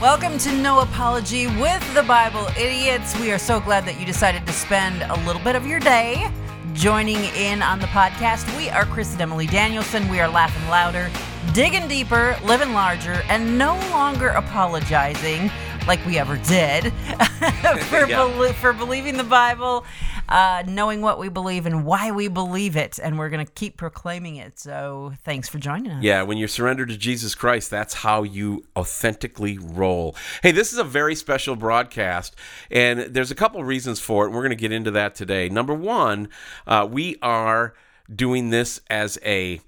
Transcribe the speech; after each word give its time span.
Welcome 0.00 0.38
to 0.38 0.52
No 0.56 0.80
Apology 0.80 1.46
with 1.46 1.94
the 1.94 2.02
Bible 2.02 2.46
Idiots. 2.58 3.18
We 3.20 3.32
are 3.32 3.38
so 3.38 3.60
glad 3.60 3.84
that 3.84 4.00
you 4.00 4.06
decided 4.06 4.46
to 4.46 4.52
spend 4.52 5.02
a 5.02 5.14
little 5.26 5.42
bit 5.42 5.56
of 5.56 5.66
your 5.66 5.78
day 5.78 6.30
joining 6.72 7.22
in 7.36 7.60
on 7.60 7.78
the 7.80 7.86
podcast. 7.88 8.46
We 8.56 8.70
are 8.70 8.86
Chris 8.86 9.12
and 9.12 9.20
Emily 9.20 9.46
Danielson. 9.46 10.08
We 10.08 10.20
are 10.20 10.28
laughing 10.28 10.66
louder, 10.70 11.10
digging 11.52 11.86
deeper, 11.86 12.34
living 12.44 12.72
larger, 12.72 13.22
and 13.28 13.58
no 13.58 13.74
longer 13.90 14.28
apologizing 14.28 15.50
like 15.86 16.04
we 16.06 16.18
ever 16.18 16.36
did 16.38 16.92
for, 17.88 18.06
Yeah. 18.08 18.24
belie- 18.24 18.52
for 18.52 18.72
believing 18.72 19.16
the 19.18 19.24
Bible, 19.24 19.84
uh, 20.30 20.62
knowing 20.66 21.00
what 21.00 21.18
we 21.18 21.28
believe 21.28 21.66
and 21.66 21.84
why 21.84 22.10
we 22.10 22.28
believe 22.28 22.76
it. 22.76 22.98
And 23.02 23.18
we're 23.18 23.28
going 23.28 23.44
to 23.44 23.52
keep 23.52 23.76
proclaiming 23.76 24.36
it. 24.36 24.58
So 24.58 25.12
thanks 25.24 25.48
for 25.48 25.58
joining 25.58 25.92
us. 25.92 26.02
Yeah, 26.02 26.22
when 26.22 26.38
you 26.38 26.46
surrender 26.46 26.86
to 26.86 26.96
Jesus 26.96 27.34
Christ, 27.34 27.70
that's 27.70 27.94
how 27.94 28.22
you 28.22 28.64
authentically 28.76 29.58
roll. 29.58 30.14
Hey, 30.42 30.52
this 30.52 30.72
is 30.72 30.78
a 30.78 30.84
very 30.84 31.14
special 31.14 31.56
broadcast, 31.56 32.36
and 32.70 33.00
there's 33.00 33.30
a 33.30 33.34
couple 33.34 33.62
reasons 33.64 34.00
for 34.00 34.26
it. 34.26 34.30
We're 34.30 34.42
going 34.42 34.50
to 34.50 34.56
get 34.56 34.72
into 34.72 34.90
that 34.92 35.14
today. 35.14 35.48
Number 35.48 35.74
one, 35.74 36.28
uh, 36.66 36.88
we 36.90 37.16
are 37.22 37.74
doing 38.14 38.50
this 38.50 38.80
as 38.88 39.18
a 39.24 39.60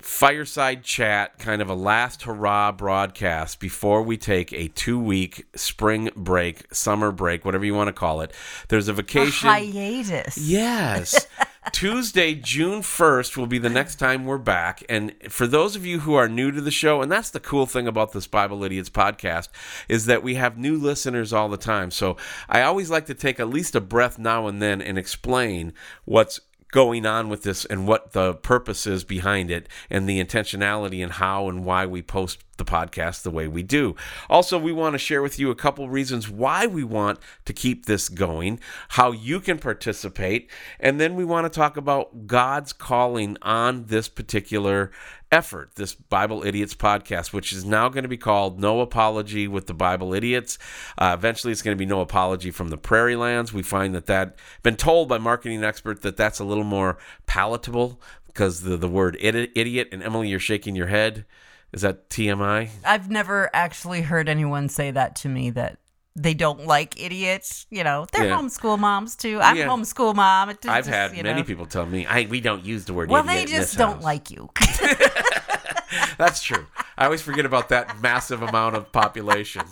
fireside 0.00 0.84
chat, 0.84 1.38
kind 1.38 1.60
of 1.60 1.68
a 1.68 1.74
last 1.74 2.22
hurrah 2.22 2.72
broadcast 2.72 3.58
before 3.60 4.02
we 4.02 4.16
take 4.16 4.52
a 4.52 4.68
two 4.68 4.98
week 4.98 5.46
spring 5.56 6.10
break, 6.14 6.72
summer 6.74 7.10
break, 7.10 7.44
whatever 7.44 7.64
you 7.64 7.74
want 7.74 7.88
to 7.88 7.92
call 7.92 8.20
it. 8.20 8.32
There's 8.68 8.88
a 8.88 8.92
A 8.92 8.94
vacation. 8.94 9.48
hiatus. 9.48 10.38
Yes. 10.38 11.26
Tuesday, 11.72 12.34
June 12.34 12.80
1st 12.80 13.36
will 13.36 13.46
be 13.46 13.58
the 13.58 13.68
next 13.68 13.96
time 13.96 14.24
we're 14.24 14.38
back. 14.38 14.82
And 14.88 15.12
for 15.28 15.46
those 15.46 15.76
of 15.76 15.84
you 15.84 16.00
who 16.00 16.14
are 16.14 16.28
new 16.28 16.50
to 16.50 16.60
the 16.62 16.70
show, 16.70 17.02
and 17.02 17.12
that's 17.12 17.28
the 17.28 17.40
cool 17.40 17.66
thing 17.66 17.86
about 17.86 18.12
this 18.12 18.26
Bible 18.26 18.64
Idiots 18.64 18.88
podcast, 18.88 19.48
is 19.86 20.06
that 20.06 20.22
we 20.22 20.36
have 20.36 20.56
new 20.56 20.78
listeners 20.78 21.32
all 21.32 21.48
the 21.50 21.58
time. 21.58 21.90
So 21.90 22.16
I 22.48 22.62
always 22.62 22.90
like 22.90 23.04
to 23.06 23.14
take 23.14 23.38
at 23.38 23.50
least 23.50 23.74
a 23.74 23.80
breath 23.82 24.18
now 24.18 24.46
and 24.46 24.62
then 24.62 24.80
and 24.80 24.96
explain 24.96 25.74
what's 26.06 26.40
going 26.70 27.06
on 27.06 27.28
with 27.28 27.42
this 27.42 27.64
and 27.64 27.86
what 27.86 28.12
the 28.12 28.34
purpose 28.34 28.86
is 28.86 29.04
behind 29.04 29.50
it 29.50 29.68
and 29.88 30.08
the 30.08 30.22
intentionality 30.22 31.02
and 31.02 31.12
how 31.12 31.48
and 31.48 31.64
why 31.64 31.86
we 31.86 32.02
post 32.02 32.44
the 32.58 32.64
podcast 32.64 33.22
the 33.22 33.30
way 33.30 33.48
we 33.48 33.62
do. 33.62 33.96
Also, 34.28 34.58
we 34.58 34.72
want 34.72 34.94
to 34.94 34.98
share 34.98 35.22
with 35.22 35.38
you 35.38 35.50
a 35.50 35.54
couple 35.54 35.88
reasons 35.88 36.28
why 36.28 36.66
we 36.66 36.84
want 36.84 37.18
to 37.44 37.52
keep 37.52 37.86
this 37.86 38.08
going, 38.08 38.60
how 38.90 39.12
you 39.12 39.40
can 39.40 39.58
participate, 39.58 40.50
and 40.78 41.00
then 41.00 41.14
we 41.16 41.24
want 41.24 41.50
to 41.50 41.56
talk 41.56 41.76
about 41.76 42.26
God's 42.26 42.72
calling 42.72 43.36
on 43.42 43.86
this 43.86 44.08
particular 44.08 44.90
effort, 45.30 45.74
this 45.74 45.94
Bible 45.94 46.42
Idiots 46.44 46.74
podcast, 46.74 47.32
which 47.32 47.52
is 47.52 47.64
now 47.64 47.88
going 47.88 48.02
to 48.02 48.08
be 48.08 48.16
called 48.16 48.60
No 48.60 48.80
Apology 48.80 49.46
with 49.46 49.66
the 49.66 49.74
Bible 49.74 50.14
Idiots. 50.14 50.58
Uh, 50.96 51.14
eventually, 51.16 51.52
it's 51.52 51.62
going 51.62 51.76
to 51.76 51.78
be 51.78 51.86
No 51.86 52.00
Apology 52.00 52.50
from 52.50 52.68
the 52.68 52.78
Prairie 52.78 53.16
Lands. 53.16 53.52
We 53.52 53.62
find 53.62 53.94
that 53.94 54.06
that 54.06 54.36
been 54.62 54.76
told 54.76 55.08
by 55.08 55.18
marketing 55.18 55.64
experts 55.64 56.00
that 56.02 56.16
that's 56.16 56.38
a 56.38 56.44
little 56.44 56.64
more 56.64 56.98
palatable 57.26 58.00
because 58.26 58.62
the 58.62 58.76
the 58.76 58.88
word 58.88 59.16
idi- 59.20 59.50
idiot 59.54 59.88
and 59.92 60.02
Emily, 60.02 60.28
you're 60.28 60.38
shaking 60.38 60.76
your 60.76 60.86
head. 60.86 61.24
Is 61.72 61.82
that 61.82 62.08
TMI? 62.10 62.70
I've 62.84 63.10
never 63.10 63.50
actually 63.54 64.00
heard 64.02 64.28
anyone 64.28 64.68
say 64.68 64.90
that 64.90 65.16
to 65.16 65.28
me 65.28 65.50
that 65.50 65.78
they 66.16 66.34
don't 66.34 66.66
like 66.66 67.00
idiots. 67.00 67.66
You 67.70 67.84
know, 67.84 68.06
they're 68.12 68.26
Yeah. 68.26 68.36
homeschool 68.38 68.78
moms 68.78 69.14
too. 69.16 69.38
I'm 69.40 69.56
Yeah. 69.56 69.66
homeschool 69.66 70.14
mom. 70.14 70.48
It 70.50 70.66
I've 70.66 70.86
had 70.86 71.16
you 71.16 71.22
many 71.22 71.40
know. 71.42 71.46
people 71.46 71.66
tell 71.66 71.86
me, 71.86 72.06
"I 72.06 72.26
we 72.28 72.40
don't 72.40 72.64
use 72.64 72.86
the 72.86 72.94
word 72.94 73.10
Well, 73.10 73.22
they 73.22 73.44
just 73.44 73.76
don't 73.76 73.96
house." 73.96 74.02
like 74.04 74.30
you. 74.30 74.50
That's 76.18 76.42
true. 76.42 76.66
I 76.98 77.04
always 77.04 77.22
forget 77.22 77.46
about 77.46 77.68
that 77.68 78.02
massive 78.02 78.42
amount 78.42 78.74
of 78.74 78.90
population 78.90 79.62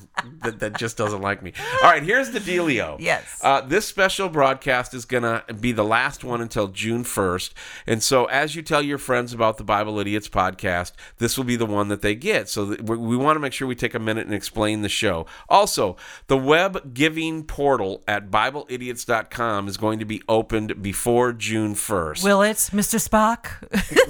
that, 0.45 0.61
that 0.61 0.79
just 0.79 0.97
doesn't 0.97 1.21
like 1.21 1.43
me. 1.43 1.53
All 1.83 1.91
right, 1.91 2.03
here's 2.03 2.31
the 2.31 2.39
dealio. 2.39 2.97
Yes. 3.01 3.41
Uh, 3.43 3.61
this 3.63 3.85
special 3.85 4.29
broadcast 4.29 4.95
is 4.95 5.05
going 5.05 5.25
to 5.25 5.43
be 5.55 5.73
the 5.73 5.85
last 5.85 6.23
one 6.23 6.41
until 6.41 6.69
June 6.69 7.03
1st. 7.03 7.51
And 7.85 8.01
so, 8.01 8.27
as 8.27 8.55
you 8.55 8.63
tell 8.63 8.81
your 8.81 8.99
friends 8.99 9.33
about 9.33 9.59
the 9.59 9.65
Bible 9.65 9.99
Idiots 9.99 10.29
podcast, 10.29 10.93
this 11.19 11.37
will 11.37 11.45
be 11.45 11.57
the 11.57 11.67
one 11.67 11.89
that 11.89 12.01
they 12.01 12.15
get. 12.15 12.49
So, 12.49 12.77
we, 12.81 12.97
we 12.97 13.17
want 13.17 13.35
to 13.35 13.41
make 13.41 13.53
sure 13.53 13.67
we 13.67 13.75
take 13.75 13.95
a 13.95 13.99
minute 13.99 14.27
and 14.27 14.35
explain 14.35 14.83
the 14.83 14.89
show. 14.89 15.27
Also, 15.49 15.97
the 16.29 16.39
web 16.39 16.95
giving 16.95 17.43
portal 17.43 18.05
at 18.07 18.31
BibleIdiots.com 18.31 19.67
is 19.67 19.77
going 19.77 19.99
to 19.99 20.05
be 20.05 20.23
opened 20.29 20.81
before 20.81 21.33
June 21.33 21.75
1st. 21.75 22.23
Will 22.23 22.43
it, 22.43 22.57
Mr. 22.57 23.05
Spock? 23.05 23.51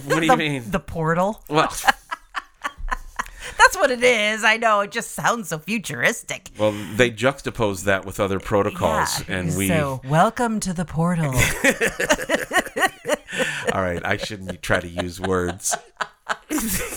what 0.04 0.20
do 0.20 0.26
you 0.26 0.30
the, 0.32 0.36
mean? 0.36 0.70
The 0.70 0.80
portal. 0.80 1.42
well, 1.48 1.74
That's 3.58 3.76
what 3.76 3.90
it 3.90 4.02
is. 4.02 4.44
I 4.44 4.56
know. 4.56 4.80
It 4.80 4.90
just 4.90 5.12
sounds 5.12 5.48
so 5.48 5.58
futuristic. 5.58 6.50
Well, 6.58 6.72
they 6.94 7.10
juxtapose 7.10 7.84
that 7.84 8.04
with 8.04 8.20
other 8.20 8.38
protocols, 8.38 9.20
Yeah, 9.28 9.36
and 9.36 9.56
we. 9.56 9.68
So, 9.68 10.00
welcome 10.04 10.60
to 10.60 10.72
the 10.72 10.84
portal. 10.84 11.26
All 13.72 13.82
right, 13.82 14.04
I 14.04 14.16
shouldn't 14.16 14.62
try 14.62 14.80
to 14.80 14.88
use 14.88 15.20
words. 15.20 15.76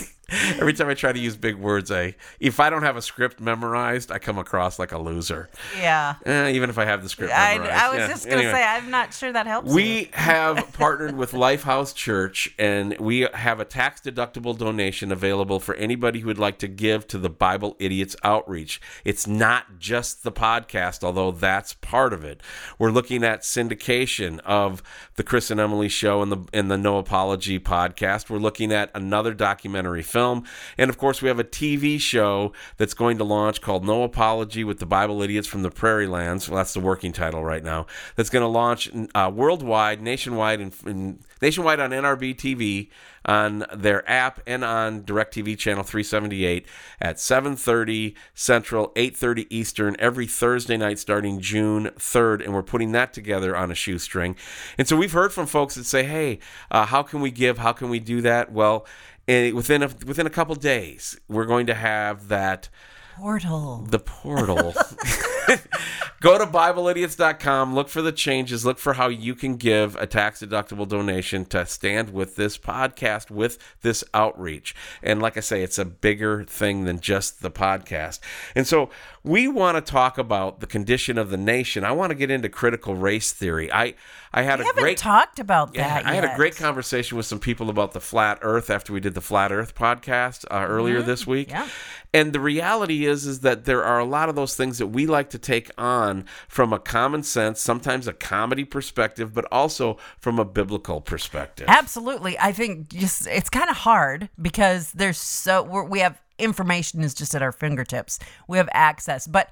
Every 0.58 0.72
time 0.72 0.88
I 0.88 0.94
try 0.94 1.12
to 1.12 1.18
use 1.18 1.36
big 1.36 1.56
words, 1.56 1.90
I 1.90 2.14
if 2.38 2.60
I 2.60 2.70
don't 2.70 2.82
have 2.82 2.96
a 2.96 3.02
script 3.02 3.40
memorized, 3.40 4.10
I 4.12 4.18
come 4.18 4.38
across 4.38 4.78
like 4.78 4.92
a 4.92 4.98
loser. 4.98 5.50
yeah. 5.78 6.14
Eh, 6.24 6.50
even 6.50 6.70
if 6.70 6.78
I 6.78 6.84
have 6.84 7.02
the 7.02 7.08
script 7.08 7.32
I, 7.34 7.54
memorized. 7.58 7.72
I 7.82 7.88
was 7.90 7.98
Yeah, 7.98 8.08
just 8.08 8.24
going 8.26 8.38
to 8.38 8.44
anyway. 8.44 8.58
say, 8.60 8.64
I'm 8.66 8.90
not 8.90 9.12
sure 9.14 9.32
that 9.32 9.46
helps. 9.46 9.68
you. 9.68 9.74
We 9.74 10.10
have 10.12 10.72
partnered 10.72 11.16
with 11.16 11.32
Lifehouse 11.32 11.94
Church, 11.94 12.54
and 12.58 12.96
we 12.98 13.28
have 13.34 13.60
a 13.60 13.64
tax 13.64 14.00
deductible 14.00 14.56
donation 14.56 15.10
available 15.12 15.60
for 15.60 15.74
anybody 15.76 16.20
who 16.20 16.26
would 16.28 16.38
like 16.38 16.58
to 16.58 16.68
give 16.68 17.06
to 17.08 17.18
the 17.18 17.30
Bible 17.30 17.76
Idiots 17.78 18.14
Outreach. 18.22 18.80
It's 19.04 19.26
not 19.26 19.78
just 19.78 20.22
the 20.22 20.32
podcast, 20.32 21.02
although 21.02 21.30
that's 21.30 21.74
part 21.74 22.12
of 22.12 22.24
it. 22.24 22.40
We're 22.78 22.90
looking 22.90 23.24
at 23.24 23.42
syndication 23.42 24.38
of 24.40 24.82
the 25.16 25.22
Chris 25.22 25.50
and 25.50 25.60
Emily 25.60 25.88
Show 25.88 26.22
and 26.22 26.30
the 26.32 26.38
and 26.52 26.70
the 26.70 26.78
No 26.78 26.98
Apology 26.98 27.58
podcast. 27.58 28.28
We're 28.30 28.38
looking 28.38 28.72
at 28.72 28.90
another 28.94 29.34
documentary 29.34 30.02
film, 30.02 30.19
and 30.20 30.90
of 30.90 30.98
course, 30.98 31.22
we 31.22 31.28
have 31.28 31.38
a 31.38 31.44
TV 31.44 32.00
show 32.00 32.52
that's 32.76 32.94
going 32.94 33.18
to 33.18 33.24
launch 33.24 33.60
called 33.60 33.84
No 33.84 34.02
Apology 34.02 34.64
with 34.64 34.78
the 34.78 34.86
Bible 34.86 35.22
Idiots 35.22 35.48
from 35.48 35.62
the 35.62 35.70
Prairie 35.70 36.06
Lands. 36.06 36.48
Well, 36.48 36.56
that's 36.56 36.74
the 36.74 36.80
working 36.80 37.12
title 37.12 37.44
right 37.44 37.64
now. 37.64 37.86
That's 38.16 38.30
going 38.30 38.42
to 38.42 38.48
launch 38.48 38.90
uh, 39.14 39.30
worldwide, 39.34 40.00
nationwide, 40.02 40.60
and, 40.60 40.74
and 40.84 41.18
nationwide 41.40 41.80
on 41.80 41.90
NRB 41.90 42.36
TV, 42.36 42.90
on 43.24 43.64
their 43.74 44.08
app, 44.10 44.40
and 44.46 44.64
on 44.64 45.02
DirecTV 45.02 45.58
channel 45.58 45.82
378 45.82 46.66
at 47.00 47.16
7:30 47.16 48.14
Central, 48.34 48.92
8:30 48.96 49.46
Eastern 49.50 49.96
every 49.98 50.26
Thursday 50.26 50.76
night 50.76 50.98
starting 50.98 51.40
June 51.40 51.90
3rd, 51.98 52.44
and 52.44 52.54
we're 52.54 52.62
putting 52.62 52.92
that 52.92 53.12
together 53.12 53.56
on 53.56 53.70
a 53.70 53.74
shoestring. 53.74 54.36
And 54.78 54.88
so 54.88 54.96
we've 54.96 55.12
heard 55.12 55.32
from 55.32 55.46
folks 55.46 55.74
that 55.74 55.84
say, 55.84 56.04
"Hey, 56.04 56.38
uh, 56.70 56.86
how 56.86 57.02
can 57.02 57.20
we 57.20 57.30
give? 57.30 57.58
How 57.58 57.72
can 57.72 57.88
we 57.88 57.98
do 57.98 58.20
that?" 58.22 58.52
Well. 58.52 58.86
And 59.30 59.54
within 59.54 59.84
a 59.84 59.90
within 60.04 60.26
a 60.26 60.30
couple 60.30 60.56
days, 60.56 61.16
we're 61.28 61.44
going 61.44 61.66
to 61.66 61.74
have 61.74 62.26
that 62.28 62.68
portal. 63.16 63.86
the 63.88 64.00
portal. 64.00 64.74
Go 66.20 66.36
to 66.36 66.46
BibleIdiots.com, 66.46 67.74
look 67.74 67.88
for 67.88 68.02
the 68.02 68.12
changes, 68.12 68.66
look 68.66 68.78
for 68.78 68.92
how 68.94 69.08
you 69.08 69.34
can 69.34 69.56
give 69.56 69.96
a 69.96 70.06
tax 70.06 70.42
deductible 70.42 70.86
donation 70.86 71.46
to 71.46 71.64
stand 71.64 72.12
with 72.12 72.36
this 72.36 72.58
podcast, 72.58 73.30
with 73.30 73.56
this 73.80 74.04
outreach. 74.12 74.74
And 75.02 75.22
like 75.22 75.38
I 75.38 75.40
say, 75.40 75.62
it's 75.62 75.78
a 75.78 75.86
bigger 75.86 76.44
thing 76.44 76.84
than 76.84 77.00
just 77.00 77.40
the 77.40 77.50
podcast. 77.50 78.20
And 78.54 78.66
so 78.66 78.90
we 79.22 79.48
want 79.48 79.76
to 79.76 79.92
talk 79.92 80.18
about 80.18 80.60
the 80.60 80.66
condition 80.66 81.16
of 81.16 81.30
the 81.30 81.38
nation. 81.38 81.84
I 81.84 81.92
want 81.92 82.10
to 82.10 82.16
get 82.16 82.30
into 82.30 82.50
critical 82.50 82.94
race 82.94 83.32
theory. 83.32 83.72
I, 83.72 83.94
I 84.32 84.42
had 84.42 84.60
We 84.60 84.64
a 84.64 84.66
haven't 84.66 84.82
great 84.82 84.96
talked 84.98 85.40
about 85.40 85.74
yeah, 85.74 86.02
that 86.02 86.06
I 86.06 86.14
had 86.14 86.24
a 86.24 86.36
great 86.36 86.56
conversation 86.56 87.16
with 87.16 87.26
some 87.26 87.40
people 87.40 87.68
about 87.68 87.92
the 87.92 88.00
flat 88.00 88.38
Earth 88.42 88.70
after 88.70 88.92
we 88.92 89.00
did 89.00 89.14
the 89.14 89.20
flat 89.20 89.50
Earth 89.50 89.74
podcast 89.74 90.44
uh, 90.50 90.64
earlier 90.68 91.02
this 91.02 91.26
week. 91.26 91.48
Mm-hmm. 91.48 91.56
yeah. 91.56 91.68
And 92.12 92.32
the 92.32 92.40
reality 92.40 93.06
is, 93.06 93.26
is 93.26 93.40
that 93.40 93.64
there 93.64 93.84
are 93.84 93.98
a 93.98 94.04
lot 94.04 94.28
of 94.28 94.34
those 94.34 94.56
things 94.56 94.78
that 94.78 94.88
we 94.88 95.06
like 95.06 95.30
to 95.30 95.38
take 95.38 95.70
on 95.78 96.24
from 96.48 96.72
a 96.72 96.78
common 96.78 97.22
sense, 97.22 97.60
sometimes 97.60 98.06
a 98.06 98.12
comedy 98.12 98.64
perspective, 98.64 99.32
but 99.34 99.46
also 99.52 99.96
from 100.18 100.38
a 100.38 100.44
biblical 100.44 101.00
perspective. 101.00 101.66
Absolutely. 101.68 102.38
I 102.38 102.52
think 102.52 102.88
just 102.88 103.26
it's 103.26 103.50
kind 103.50 103.70
of 103.70 103.76
hard 103.78 104.28
because 104.40 104.92
there's 104.92 105.18
so 105.18 105.62
we're, 105.62 105.84
we 105.84 106.00
have 106.00 106.20
information 106.40 107.02
is 107.02 107.14
just 107.14 107.34
at 107.34 107.42
our 107.42 107.52
fingertips. 107.52 108.18
We 108.48 108.58
have 108.58 108.68
access, 108.72 109.26
but 109.26 109.50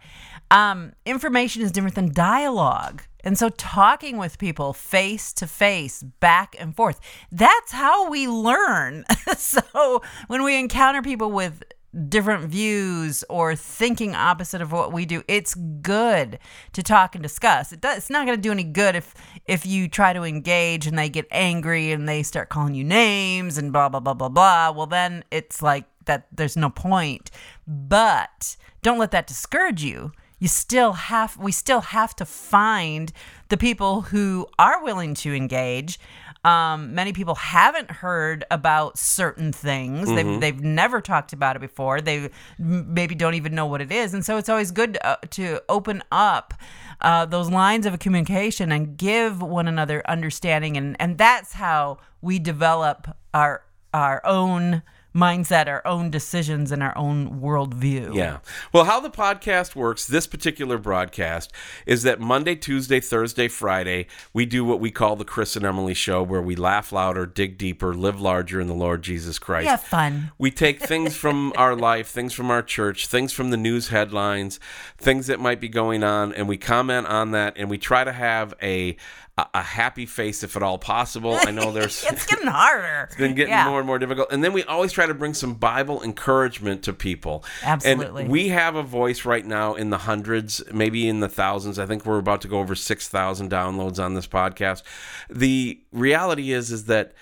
um, 0.51 0.93
information 1.05 1.63
is 1.63 1.73
different 1.73 1.95
than 1.95 2.13
dialogue. 2.13 3.03
And 3.25 3.37
so 3.37 3.51
talking 3.51 4.17
with 4.17 4.39
people 4.39 4.73
face 4.73 5.33
to 5.35 5.47
face, 5.47 6.03
back 6.03 6.57
and 6.59 6.75
forth, 6.75 7.01
that's 7.31 7.73
how 7.73 8.09
we 8.09 8.29
learn. 8.29 9.05
so 9.37 10.03
when 10.29 10.43
we 10.43 10.59
encounter 10.59 11.03
people 11.03 11.31
with 11.31 11.63
different 12.09 12.51
views 12.51 13.25
or 13.31 13.57
thinking 13.57 14.15
opposite 14.15 14.61
of 14.61 14.71
what 14.71 14.93
we 14.93 15.07
do 15.07 15.23
it's 15.27 15.55
good 15.55 16.39
to 16.73 16.83
talk 16.83 17.15
and 17.15 17.23
discuss 17.23 17.73
it 17.73 17.81
does, 17.81 17.97
it's 17.97 18.11
not 18.11 18.27
going 18.27 18.37
to 18.37 18.43
do 18.43 18.53
any 18.53 18.63
good 18.63 18.95
if 18.95 19.15
if 19.47 19.65
you 19.65 19.89
try 19.89 20.13
to 20.13 20.23
engage 20.23 20.87
and 20.87 20.99
they 20.99 21.09
get 21.09 21.27
angry 21.31 21.91
and 21.91 22.07
they 22.07 22.23
start 22.23 22.51
calling 22.51 22.75
you 22.75 22.85
names 22.85 23.57
and 23.57 23.73
blah 23.73 23.89
blah 23.89 24.01
blah 24.01 24.13
blah 24.13 24.29
blah 24.29 24.71
well 24.71 24.87
then 24.87 25.25
it's 25.31 25.63
like 25.63 25.87
that 26.09 26.27
there's 26.33 26.57
no 26.57 26.69
point 26.69 27.31
but 27.67 28.57
don't 28.83 28.99
let 28.99 29.13
that 29.13 29.27
discourage 29.27 29.83
you. 29.83 30.13
You 30.39 30.49
still 30.49 30.93
have 30.93 31.37
we 31.37 31.53
still 31.53 31.81
have 31.81 32.15
to 32.17 32.25
find 32.25 33.13
the 33.49 33.57
people 33.57 34.03
who 34.03 34.47
are 34.59 34.83
willing 34.83 35.15
to 35.15 35.35
engage. 35.35 35.99
Um, 36.45 36.95
many 36.95 37.13
people 37.13 37.35
haven't 37.35 37.91
heard 37.91 38.45
about 38.51 38.97
certain 38.97 39.53
things. 39.53 40.09
They've, 40.09 40.41
they've 40.41 40.61
never 40.61 41.01
talked 41.01 41.33
about 41.33 41.57
it 41.57 41.59
before. 41.59 42.01
They 42.01 42.31
maybe 42.59 43.17
don't 43.17 43.35
even 43.35 43.55
know 43.57 43.67
what 43.67 43.83
it 43.83 43.91
is. 43.91 44.15
And 44.15 44.25
so 44.25 44.37
it's 44.37 44.49
always 44.49 44.71
good 44.71 44.99
uh, 45.03 45.17
to 45.31 45.61
open 45.69 46.03
up 46.13 46.55
uh, 47.01 47.27
those 47.27 47.51
lines 47.51 47.87
of 47.87 47.99
communication 47.99 48.71
and 48.71 48.97
give 48.97 49.43
one 49.43 49.67
another 49.67 50.03
understanding. 50.09 50.77
And, 50.77 50.97
and 51.01 51.19
that's 51.19 51.55
how 51.55 51.99
we 52.23 52.39
develop 52.39 53.09
our, 53.35 53.65
our 53.93 54.25
own 54.25 54.83
mindset, 55.19 55.67
our 55.67 55.85
own 55.87 56.11
decisions, 56.11 56.71
and 56.71 56.83
our 56.83 56.97
own 56.97 57.41
worldview. 57.41 58.15
Yeah. 58.15 58.39
Well, 58.73 58.85
how 58.85 59.01
the 59.01 59.11
podcast 59.11 59.75
works, 59.75 60.07
this 60.07 60.27
particular 60.27 60.79
broadcast, 60.79 61.53
is 61.87 62.05
that 62.05 62.21
Monday, 62.21 62.55
Tuesday, 62.55 63.01
Thursday, 63.01 63.49
Friday, 63.49 64.07
we 64.33 64.47
do 64.47 64.65
what 64.65 64.79
we 64.81 64.91
call 64.91 65.17
the 65.17 65.25
Chris 65.25 65.57
and 65.57 65.67
Emily 65.67 65.95
Show, 65.95 66.23
where 66.23 66.41
we 66.41 66.55
laugh 66.55 66.93
louder, 66.93 67.27
dig 67.27 67.59
deeper, 67.59 67.93
live 67.95 68.21
larger 68.21 68.61
in 68.61 68.69
the 68.69 68.75
Lord 68.75 69.03
Jesus 69.03 69.39
Christ. 69.39 69.65
We 69.65 69.71
have 69.71 69.83
fun. 69.83 70.31
We 70.39 70.51
take 70.51 70.81
things 70.81 71.17
from 71.17 71.53
our 71.57 71.75
life, 71.75 72.09
things 72.09 72.33
from 72.33 72.51
our 72.51 72.63
church, 72.63 73.09
things 73.09 73.33
from 73.33 73.51
the 73.51 73.57
news 73.57 73.89
headlines, 73.89 74.61
things 74.97 75.27
that 75.27 75.41
might 75.41 75.61
be 75.61 75.69
going 75.69 76.05
on, 76.05 76.33
and 76.33 76.49
we 76.49 76.57
comment 76.57 77.07
on 77.09 77.33
that, 77.33 77.55
and 77.57 77.69
we 77.69 77.79
try 77.79 78.05
to 78.05 78.13
have 78.13 78.55
a 78.63 78.97
a, 79.39 79.47
a 79.55 79.63
happy 79.63 80.05
face 80.05 80.43
if 80.43 80.57
at 80.57 80.63
all 80.63 80.77
possible. 80.79 81.39
I 81.41 81.51
know 81.51 81.73
there's 81.73 82.05
It's 82.11 82.27
getting 82.27 82.47
harder. 82.49 83.05
it's 83.09 83.17
been 83.17 83.35
getting 83.35 83.53
Yeah. 83.53 83.69
more 83.69 83.79
and 83.79 83.87
more 83.87 83.99
difficult. 83.99 84.33
And 84.33 84.43
then 84.45 84.53
we 84.53 84.65
always 84.65 84.93
try 84.93 85.07
to 85.07 85.15
bring 85.15 85.33
some 85.35 85.55
Bible 85.55 86.03
encouragement 86.03 86.83
to 86.85 86.93
people. 86.93 87.45
Absolutely. 87.63 88.23
And 88.25 88.31
we 88.31 88.49
have 88.49 88.75
a 88.75 88.83
voice 88.83 89.25
right 89.25 89.47
now 89.47 89.75
in 89.75 89.91
the 89.91 89.99
hundreds, 89.99 90.63
maybe 90.73 91.09
in 91.09 91.21
the 91.21 91.29
thousands. 91.29 91.79
I 91.79 91.87
think 91.87 92.05
we're 92.05 92.19
about 92.19 92.41
to 92.43 92.49
go 92.49 92.59
over 92.59 92.75
6,000 92.75 93.51
downloads 93.51 94.03
on 94.05 94.15
this 94.15 94.27
podcast. 94.27 94.83
The 95.31 95.81
reality 95.93 96.53
is 96.53 96.71
is 96.71 96.85
that 96.87 97.13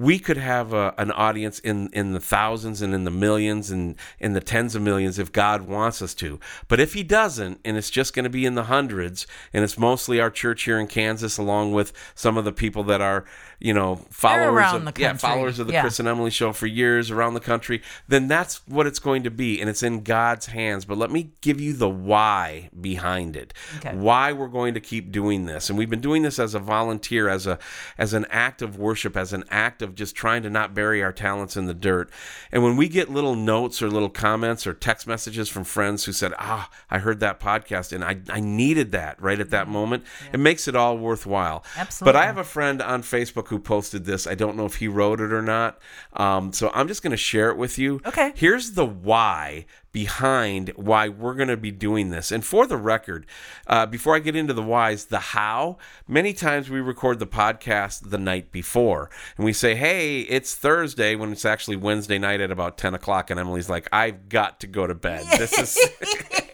we 0.00 0.18
could 0.18 0.38
have 0.38 0.72
a, 0.72 0.94
an 0.96 1.12
audience 1.12 1.58
in, 1.58 1.90
in 1.92 2.12
the 2.12 2.20
thousands 2.20 2.80
and 2.80 2.94
in 2.94 3.04
the 3.04 3.10
millions 3.10 3.70
and 3.70 3.96
in 4.18 4.32
the 4.32 4.40
tens 4.40 4.74
of 4.74 4.80
millions 4.80 5.18
if 5.18 5.30
God 5.30 5.62
wants 5.62 6.00
us 6.00 6.14
to. 6.14 6.40
But 6.68 6.80
if 6.80 6.94
He 6.94 7.02
doesn't, 7.02 7.60
and 7.66 7.76
it's 7.76 7.90
just 7.90 8.14
going 8.14 8.24
to 8.24 8.30
be 8.30 8.46
in 8.46 8.54
the 8.54 8.64
hundreds, 8.64 9.26
and 9.52 9.62
it's 9.62 9.76
mostly 9.76 10.18
our 10.18 10.30
church 10.30 10.62
here 10.62 10.78
in 10.78 10.86
Kansas, 10.86 11.36
along 11.36 11.72
with 11.72 11.92
some 12.14 12.38
of 12.38 12.46
the 12.46 12.52
people 12.52 12.82
that 12.84 13.02
are, 13.02 13.26
you 13.60 13.74
know, 13.74 13.96
followers 14.10 14.72
of 14.72 14.84
the 14.86 14.92
yeah, 14.98 15.12
followers 15.16 15.58
of 15.58 15.66
the 15.66 15.74
Yeah. 15.74 15.82
Chris 15.82 15.98
and 16.00 16.08
Emily 16.08 16.30
show 16.30 16.52
for 16.52 16.66
years 16.66 17.10
around 17.10 17.34
the 17.34 17.40
country, 17.40 17.82
then 18.08 18.26
that's 18.26 18.66
what 18.66 18.86
it's 18.86 18.98
going 18.98 19.22
to 19.24 19.30
be, 19.30 19.60
and 19.60 19.68
it's 19.68 19.82
in 19.82 20.02
God's 20.02 20.46
hands. 20.46 20.86
But 20.86 20.96
let 20.96 21.10
me 21.10 21.32
give 21.42 21.60
you 21.60 21.74
the 21.74 21.88
why 21.88 22.70
behind 22.80 23.36
it, 23.36 23.52
Okay. 23.76 23.94
why 23.94 24.32
we're 24.32 24.48
going 24.48 24.72
to 24.74 24.80
keep 24.80 25.12
doing 25.12 25.44
this, 25.44 25.68
and 25.68 25.78
we've 25.78 25.90
been 25.90 26.00
doing 26.00 26.22
this 26.22 26.38
as 26.38 26.54
a 26.54 26.58
volunteer, 26.58 27.28
as 27.28 27.46
a 27.46 27.58
as 27.98 28.14
an 28.14 28.24
act 28.30 28.62
of 28.62 28.78
worship, 28.78 29.16
as 29.16 29.32
an 29.34 29.44
act 29.50 29.82
of 29.82 29.94
just 29.94 30.14
trying 30.16 30.42
to 30.42 30.48
not 30.50 30.72
bury 30.74 31.02
our 31.02 31.12
talents 31.12 31.54
in 31.56 31.66
the 31.66 31.74
dirt. 31.74 32.10
And 32.50 32.62
when 32.62 32.76
we 32.76 32.88
get 32.88 33.10
little 33.10 33.36
notes 33.36 33.82
or 33.82 33.90
little 33.90 34.08
comments 34.08 34.66
or 34.66 34.72
text 34.72 35.06
messages 35.06 35.50
from 35.50 35.64
friends 35.64 36.04
who 36.06 36.12
said, 36.12 36.32
"Ah, 36.38 36.70
I 36.90 36.98
heard 36.98 37.20
that 37.20 37.38
podcast, 37.40 37.92
and 37.92 38.02
I 38.02 38.20
I 38.34 38.40
needed 38.40 38.92
that 38.92 39.20
right 39.20 39.38
at 39.38 39.50
that 39.50 39.68
moment," 39.68 40.04
it 40.32 40.40
makes 40.40 40.66
it 40.66 40.74
all 40.74 40.96
worthwhile. 40.96 41.62
Absolutely. 41.76 42.12
But 42.14 42.22
I 42.22 42.24
have 42.26 42.38
a 42.38 42.44
friend 42.44 42.80
on 42.80 43.02
Facebook 43.02 43.49
who 43.50 43.58
posted 43.58 44.04
this. 44.04 44.26
I 44.26 44.34
don't 44.34 44.56
know 44.56 44.64
if 44.64 44.76
he 44.76 44.88
wrote 44.88 45.20
it 45.20 45.32
or 45.32 45.42
not. 45.42 45.78
Um, 46.14 46.52
so 46.52 46.70
I'm 46.74 46.88
just 46.88 47.02
going 47.02 47.10
to 47.10 47.16
share 47.16 47.50
it 47.50 47.56
with 47.56 47.78
you. 47.78 48.00
Okay. 48.06 48.32
Here's 48.34 48.72
the 48.72 48.86
why 48.86 49.66
behind 49.92 50.70
why 50.76 51.08
we're 51.08 51.34
going 51.34 51.48
to 51.48 51.56
be 51.56 51.70
doing 51.70 52.10
this. 52.10 52.30
And 52.30 52.44
for 52.44 52.66
the 52.66 52.76
record, 52.76 53.26
uh, 53.66 53.86
before 53.86 54.14
I 54.14 54.20
get 54.20 54.36
into 54.36 54.54
the 54.54 54.62
whys, 54.62 55.06
the 55.06 55.18
how, 55.18 55.78
many 56.06 56.32
times 56.32 56.70
we 56.70 56.80
record 56.80 57.18
the 57.18 57.26
podcast 57.26 58.10
the 58.10 58.18
night 58.18 58.52
before 58.52 59.10
and 59.36 59.44
we 59.44 59.52
say, 59.52 59.74
hey, 59.74 60.20
it's 60.20 60.54
Thursday 60.54 61.16
when 61.16 61.32
it's 61.32 61.44
actually 61.44 61.76
Wednesday 61.76 62.18
night 62.18 62.40
at 62.40 62.50
about 62.50 62.78
10 62.78 62.94
o'clock. 62.94 63.30
And 63.30 63.40
Emily's 63.40 63.68
like, 63.68 63.88
I've 63.92 64.28
got 64.28 64.60
to 64.60 64.66
go 64.66 64.86
to 64.86 64.94
bed. 64.94 65.26
This 65.38 65.58
is. 65.58 66.40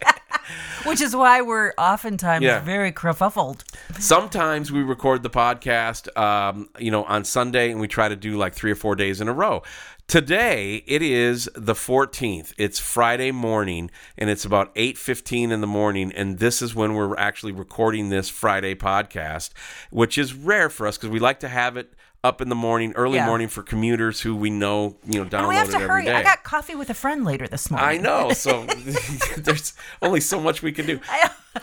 Which 0.85 1.01
is 1.01 1.15
why 1.17 1.43
we're 1.43 1.73
oftentimes 1.79 2.45
Yeah. 2.45 2.61
very 2.61 2.93
kerfuffled. 2.93 3.63
Sometimes 3.99 4.71
we 4.71 4.83
record 4.83 5.23
the 5.23 5.31
podcast, 5.31 6.15
um, 6.17 6.69
you 6.79 6.91
know, 6.91 7.05
on 7.05 7.25
Sunday, 7.25 7.71
and 7.71 7.81
we 7.81 7.89
try 7.89 8.09
to 8.09 8.17
do 8.17 8.37
like 8.37 8.55
three 8.55 8.71
or 8.71 8.77
four 8.77 8.95
days 8.95 9.21
in 9.21 9.29
a 9.29 9.33
row. 9.33 9.63
Today 10.09 10.85
it 10.87 11.03
is 11.03 11.49
the 11.57 11.75
14th. 11.75 12.53
It's 12.59 12.79
Friday 12.79 13.33
morning, 13.33 13.91
and 14.17 14.31
it's 14.31 14.45
about 14.45 14.71
8:15 14.77 15.51
in 15.51 15.61
the 15.61 15.67
morning, 15.67 16.13
and 16.13 16.39
this 16.39 16.63
is 16.63 16.77
when 16.77 16.95
we're 16.95 17.17
actually 17.17 17.51
recording 17.51 18.09
this 18.09 18.29
Friday 18.29 18.77
podcast, 18.77 19.51
which 19.91 20.17
is 20.17 20.33
rare 20.33 20.71
for 20.71 20.87
us 20.87 20.97
because 20.97 21.11
we 21.11 21.19
like 21.19 21.41
to 21.41 21.49
have 21.49 21.77
it 21.77 21.93
up 22.23 22.41
in 22.41 22.49
the 22.49 22.55
morning, 22.55 22.93
early 22.95 23.17
Yeah. 23.17 23.27
morning 23.27 23.49
for 23.49 23.65
commuters 23.65 24.21
who 24.21 24.37
we 24.37 24.49
know, 24.49 24.97
you 25.05 25.19
know, 25.25 25.29
download 25.29 25.39
And 25.41 25.49
we 25.49 25.55
have 25.57 25.69
it 25.71 25.73
to 25.73 25.77
every 25.79 25.89
hurry. 25.89 26.05
day. 26.05 26.15
I 26.15 26.23
got 26.23 26.45
coffee 26.45 26.77
with 26.77 26.89
a 26.89 26.95
friend 26.95 27.25
later 27.25 27.49
this 27.49 27.69
morning. 27.69 27.89
I 27.89 27.97
know. 27.97 28.31
So 28.33 28.65
there's 29.39 29.75
only 30.03 30.21
so 30.21 30.39
much 30.41 30.63
we 30.63 30.71
can 30.71 30.87
do. 30.87 31.01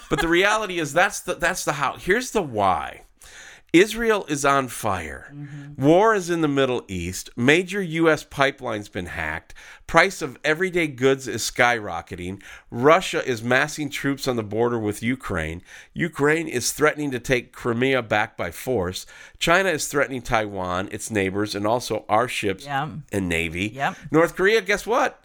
But 0.10 0.20
the 0.20 0.28
reality 0.28 0.80
is 0.80 0.92
that's 0.92 1.22
the 1.22 1.36
that's 1.36 1.64
the 1.64 1.74
how. 1.74 1.96
Here's 1.96 2.32
the 2.32 2.42
why. 2.42 3.04
Israel 3.74 4.24
is 4.30 4.46
on 4.46 4.68
fire. 4.68 5.32
Mm-hmm. 5.34 5.84
War 5.84 6.14
is 6.14 6.30
in 6.30 6.42
the 6.42 6.48
Middle 6.48 6.84
East. 6.88 7.32
Major 7.36 7.82
U.S. 7.82 8.24
pipelines 8.24 8.92
been 8.92 9.08
hacked. 9.08 9.56
Price 9.88 10.22
of 10.22 10.38
everyday 10.44 10.86
goods 10.86 11.28
is 11.28 11.42
skyrocketing. 11.42 12.42
Russia 12.70 13.28
is 13.28 13.42
massing 13.42 13.90
troops 13.90 14.28
on 14.28 14.36
the 14.36 14.44
border 14.44 14.78
with 14.78 15.02
Ukraine. 15.02 15.64
Ukraine 15.94 16.48
is 16.48 16.72
threatening 16.72 17.10
to 17.12 17.20
take 17.20 17.52
Crimea 17.52 18.04
back 18.04 18.38
by 18.38 18.52
force. 18.52 19.08
China 19.40 19.70
is 19.70 19.88
threatening 19.88 20.22
Taiwan, 20.22 20.88
its 20.92 21.10
neighbors, 21.10 21.56
and 21.56 21.66
also 21.66 22.06
our 22.08 22.28
ships 22.28 22.66
Yeah. 22.66 22.90
and 23.12 23.28
navy. 23.28 23.70
Yep. 23.70 23.98
North 24.12 24.36
Korea, 24.36 24.62
guess 24.62 24.86
what? 24.86 25.23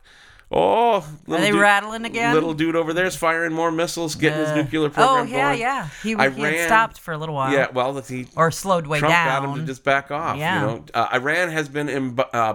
Oh, 0.51 1.05
Are 1.29 1.41
they 1.41 1.51
dude- 1.51 1.61
rattling 1.61 2.07
again? 2.07 2.33
Little 2.33 2.55
dude 2.55 2.75
over 2.75 2.95
there 2.95 3.05
is 3.05 3.15
firing 3.15 3.53
more 3.53 3.71
missiles, 3.71 4.15
getting 4.15 4.39
his 4.39 4.49
Uh, 4.49 4.55
nuclear 4.57 4.87
oh 4.87 4.89
program 4.89 5.29
yeah, 5.29 5.49
going. 5.51 5.61
yeah. 5.61 5.89
He, 6.03 6.09
he 6.09 6.15
Iran- 6.15 6.33
had 6.41 6.67
stopped 6.67 6.99
for 6.99 7.13
a 7.13 7.19
little 7.19 7.35
while. 7.35 7.53
Yeah, 7.53 7.67
well, 7.71 7.93
he 8.09 8.27
Or 8.35 8.51
slowed 8.51 8.87
way 8.87 8.99
Trump 8.99 9.13
down. 9.13 9.43
got 9.43 9.49
him 9.51 9.61
to 9.61 9.67
just 9.67 9.85
back 9.85 10.11
off. 10.11 10.39
Yeah. 10.39 10.55
You 10.61 10.67
know, 10.67 10.85
uh, 10.95 11.09
Iran 11.13 11.51
has 11.51 11.69
been 11.69 11.89
uh, 12.33 12.55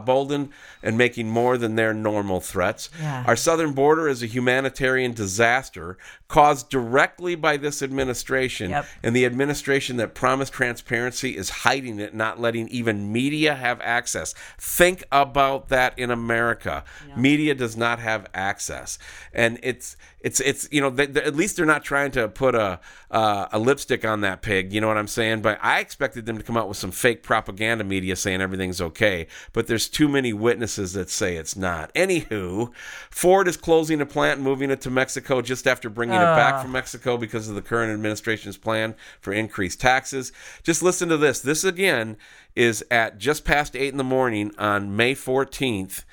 and 0.81 0.97
making 0.97 1.29
more 1.29 1.55
than 1.59 1.75
their 1.75 1.93
normal 1.93 2.39
threats. 2.41 2.89
Yeah. 2.99 3.25
Our 3.27 3.35
southern 3.35 3.73
border 3.73 4.07
is 4.09 4.23
a 4.23 4.27
humanitarian 4.27 5.13
disaster 5.13 5.97
caused 6.33 6.67
directly 6.71 7.35
by 7.35 7.55
this 7.57 7.83
administration, 7.83 8.71
Yep. 8.71 8.85
and 9.03 9.15
the 9.15 9.23
administration 9.23 9.97
that 9.97 10.15
promised 10.15 10.51
transparency 10.51 11.37
is 11.37 11.49
hiding 11.61 11.99
it, 11.99 12.15
not 12.15 12.41
letting 12.41 12.67
even 12.69 13.11
media 13.13 13.53
have 13.53 13.79
access. 13.81 14.33
Think 14.57 15.03
about 15.11 15.69
that 15.69 15.93
in 15.95 16.09
America. 16.09 16.83
Media 17.15 17.53
does 17.53 17.77
not 17.77 17.99
have 17.99 18.25
access, 18.33 18.97
and 19.31 19.59
it's 19.61 19.95
it's 20.23 20.39
it's 20.39 20.67
you 20.71 20.81
know 20.81 20.89
they, 20.89 21.05
they- 21.05 21.21
at 21.23 21.35
least 21.35 21.57
they're 21.57 21.65
not 21.65 21.83
trying 21.83 22.11
to 22.11 22.27
put 22.29 22.55
a 22.55 22.79
uh, 23.11 23.47
a 23.51 23.59
lipstick 23.59 24.03
on 24.05 24.21
that 24.21 24.41
pig. 24.41 24.73
You 24.73 24.81
know 24.81 24.87
what 24.87 24.97
I'm 24.97 25.07
saying? 25.07 25.41
But 25.41 25.59
I 25.61 25.79
expected 25.79 26.25
them 26.25 26.37
to 26.37 26.43
come 26.43 26.57
out 26.57 26.67
with 26.67 26.77
some 26.77 26.91
fake 26.91 27.21
propaganda 27.21 27.83
media 27.83 28.15
saying 28.15 28.41
everything's 28.41 28.81
okay. 28.81 29.27
But 29.51 29.67
there's 29.67 29.87
too 29.89 30.07
many 30.07 30.33
witnesses 30.33 30.93
that 30.93 31.09
say 31.09 31.35
it's 31.35 31.55
not. 31.55 31.93
Anywho, 31.93 32.71
Ford 33.11 33.47
is 33.47 33.57
closing 33.57 34.01
a 34.01 34.05
plant 34.05 34.37
and 34.37 34.43
moving 34.43 34.71
it 34.71 34.81
to 34.81 34.89
Mexico 34.89 35.41
just 35.41 35.67
after 35.67 35.89
bringing 35.89 36.15
it 36.15 36.35
back 36.35 36.61
from 36.61 36.71
Mexico 36.71 37.17
because 37.17 37.49
of 37.49 37.55
the 37.55 37.61
current 37.61 37.91
administration's 37.93 38.57
plan 38.57 38.95
for 39.21 39.33
increased 39.33 39.79
taxes. 39.81 40.31
Just 40.63 40.81
listen 40.81 41.09
to 41.09 41.17
this. 41.17 41.41
This 41.41 41.63
again 41.63 42.15
is 42.55 42.83
at 42.89 43.17
just 43.17 43.43
past 43.43 43.75
eight 43.75 43.89
in 43.91 43.97
the 43.97 44.03
morning 44.03 44.51
on 44.57 44.95
May 44.95 45.13
14th. 45.13 46.03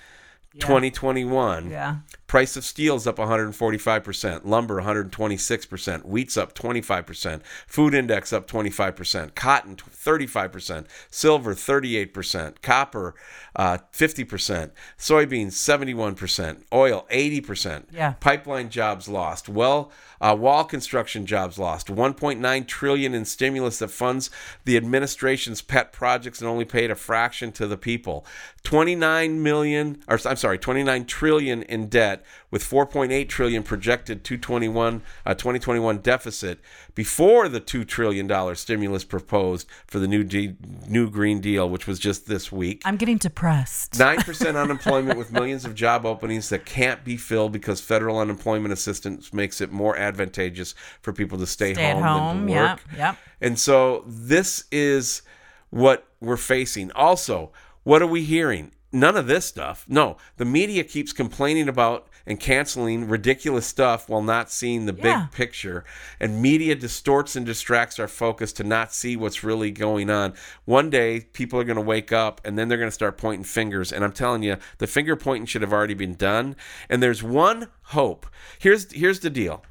2021. 0.58 1.70
Yeah. 1.70 1.96
Price 2.30 2.56
of 2.56 2.64
steel's 2.64 3.08
up 3.08 3.16
145%, 3.16 4.42
lumber 4.44 4.80
126%, 4.82 6.04
wheat's 6.04 6.36
up 6.36 6.54
25%, 6.54 7.42
food 7.66 7.92
index 7.92 8.32
up 8.32 8.46
25%, 8.46 9.34
cotton 9.34 9.74
35%, 9.74 10.86
silver 11.10 11.54
38%, 11.56 12.62
copper 12.62 13.16
uh, 13.56 13.78
50%, 13.92 14.70
soybeans 14.96 15.54
71%, 15.54 16.62
oil 16.72 17.04
80%. 17.10 17.86
Yeah. 17.90 18.12
Pipeline 18.20 18.70
jobs 18.70 19.08
lost. 19.08 19.48
Well, 19.48 19.90
uh, 20.20 20.36
wall 20.38 20.64
construction 20.64 21.26
jobs 21.26 21.58
lost. 21.58 21.88
1.9 21.88 22.66
trillion 22.68 23.12
in 23.12 23.24
stimulus 23.24 23.80
that 23.80 23.90
funds 23.90 24.30
the 24.64 24.76
administration's 24.76 25.62
pet 25.62 25.92
projects 25.92 26.40
and 26.40 26.48
only 26.48 26.64
paid 26.64 26.92
a 26.92 26.94
fraction 26.94 27.50
to 27.52 27.66
the 27.66 27.76
people. 27.76 28.24
29 28.62 29.42
million, 29.42 30.04
or 30.06 30.20
I'm 30.24 30.36
sorry, 30.36 30.58
29 30.58 31.06
trillion 31.06 31.62
in 31.64 31.88
debt 31.88 32.19
debt 32.20 32.26
with 32.50 32.62
4.8 32.62 33.28
trillion 33.28 33.62
projected 33.62 34.24
221 34.24 35.02
uh, 35.26 35.34
2021 35.34 35.98
deficit 35.98 36.60
before 36.94 37.48
the 37.48 37.60
2 37.60 37.84
trillion 37.84 38.26
dollar 38.26 38.54
stimulus 38.54 39.04
proposed 39.04 39.66
for 39.86 39.98
the 39.98 40.08
new 40.08 40.24
D- 40.24 40.56
new 40.88 41.10
green 41.10 41.40
deal 41.40 41.68
which 41.68 41.86
was 41.86 41.98
just 41.98 42.26
this 42.26 42.50
week. 42.52 42.82
I'm 42.84 42.96
getting 42.96 43.18
depressed. 43.18 43.92
9% 43.92 44.60
unemployment 44.62 45.18
with 45.18 45.32
millions 45.32 45.64
of 45.64 45.74
job 45.74 46.04
openings 46.06 46.48
that 46.50 46.64
can't 46.64 47.04
be 47.04 47.16
filled 47.16 47.52
because 47.52 47.80
federal 47.80 48.18
unemployment 48.18 48.72
assistance 48.72 49.32
makes 49.32 49.60
it 49.60 49.72
more 49.72 49.96
advantageous 49.96 50.74
for 51.02 51.12
people 51.12 51.38
to 51.38 51.46
stay, 51.46 51.74
Stay 51.74 51.84
at 51.84 51.96
home, 51.96 52.02
home. 52.04 52.36
than 52.38 52.46
to 52.46 52.52
Yep. 52.52 52.68
work. 52.70 52.80
Yep. 52.96 53.16
And 53.40 53.58
so 53.58 54.04
this 54.06 54.64
is 54.70 55.22
what 55.70 56.06
we're 56.20 56.36
facing. 56.36 56.90
Also, 56.92 57.52
what 57.84 58.02
are 58.02 58.06
we 58.06 58.24
hearing? 58.24 58.72
None 58.92 59.16
of 59.16 59.28
this 59.28 59.44
stuff. 59.46 59.84
No, 59.88 60.16
the 60.36 60.44
media 60.44 60.82
keeps 60.82 61.12
complaining 61.12 61.68
about 61.68 62.08
and 62.26 62.38
canceling 62.38 63.08
ridiculous 63.08 63.66
stuff 63.66 64.08
while 64.08 64.22
not 64.22 64.50
seeing 64.50 64.86
the 64.86 64.94
Yeah. 64.94 65.02
big 65.22 65.32
picture. 65.32 65.84
And 66.18 66.40
media 66.42 66.74
distorts 66.74 67.36
and 67.36 67.44
distracts 67.46 67.98
our 67.98 68.08
focus 68.08 68.52
to 68.54 68.64
not 68.64 68.92
see 68.94 69.16
what's 69.16 69.42
really 69.42 69.70
going 69.70 70.10
on. 70.10 70.34
One 70.64 70.90
day, 70.90 71.20
people 71.32 71.58
are 71.58 71.64
going 71.64 71.76
to 71.76 71.82
wake 71.82 72.12
up 72.12 72.40
and 72.44 72.58
then 72.58 72.68
they're 72.68 72.78
going 72.78 72.88
to 72.90 72.94
start 72.94 73.16
pointing 73.18 73.44
fingers. 73.44 73.92
And 73.92 74.04
I'm 74.04 74.12
telling 74.12 74.42
you, 74.42 74.56
the 74.78 74.86
finger 74.86 75.16
pointing 75.16 75.46
should 75.46 75.62
have 75.62 75.72
already 75.72 75.94
been 75.94 76.14
done. 76.14 76.56
And 76.88 77.02
there's 77.02 77.22
one 77.22 77.68
hope. 77.84 78.26
Here's 78.58 78.90
here's 78.92 79.20
the 79.20 79.30
deal 79.30 79.64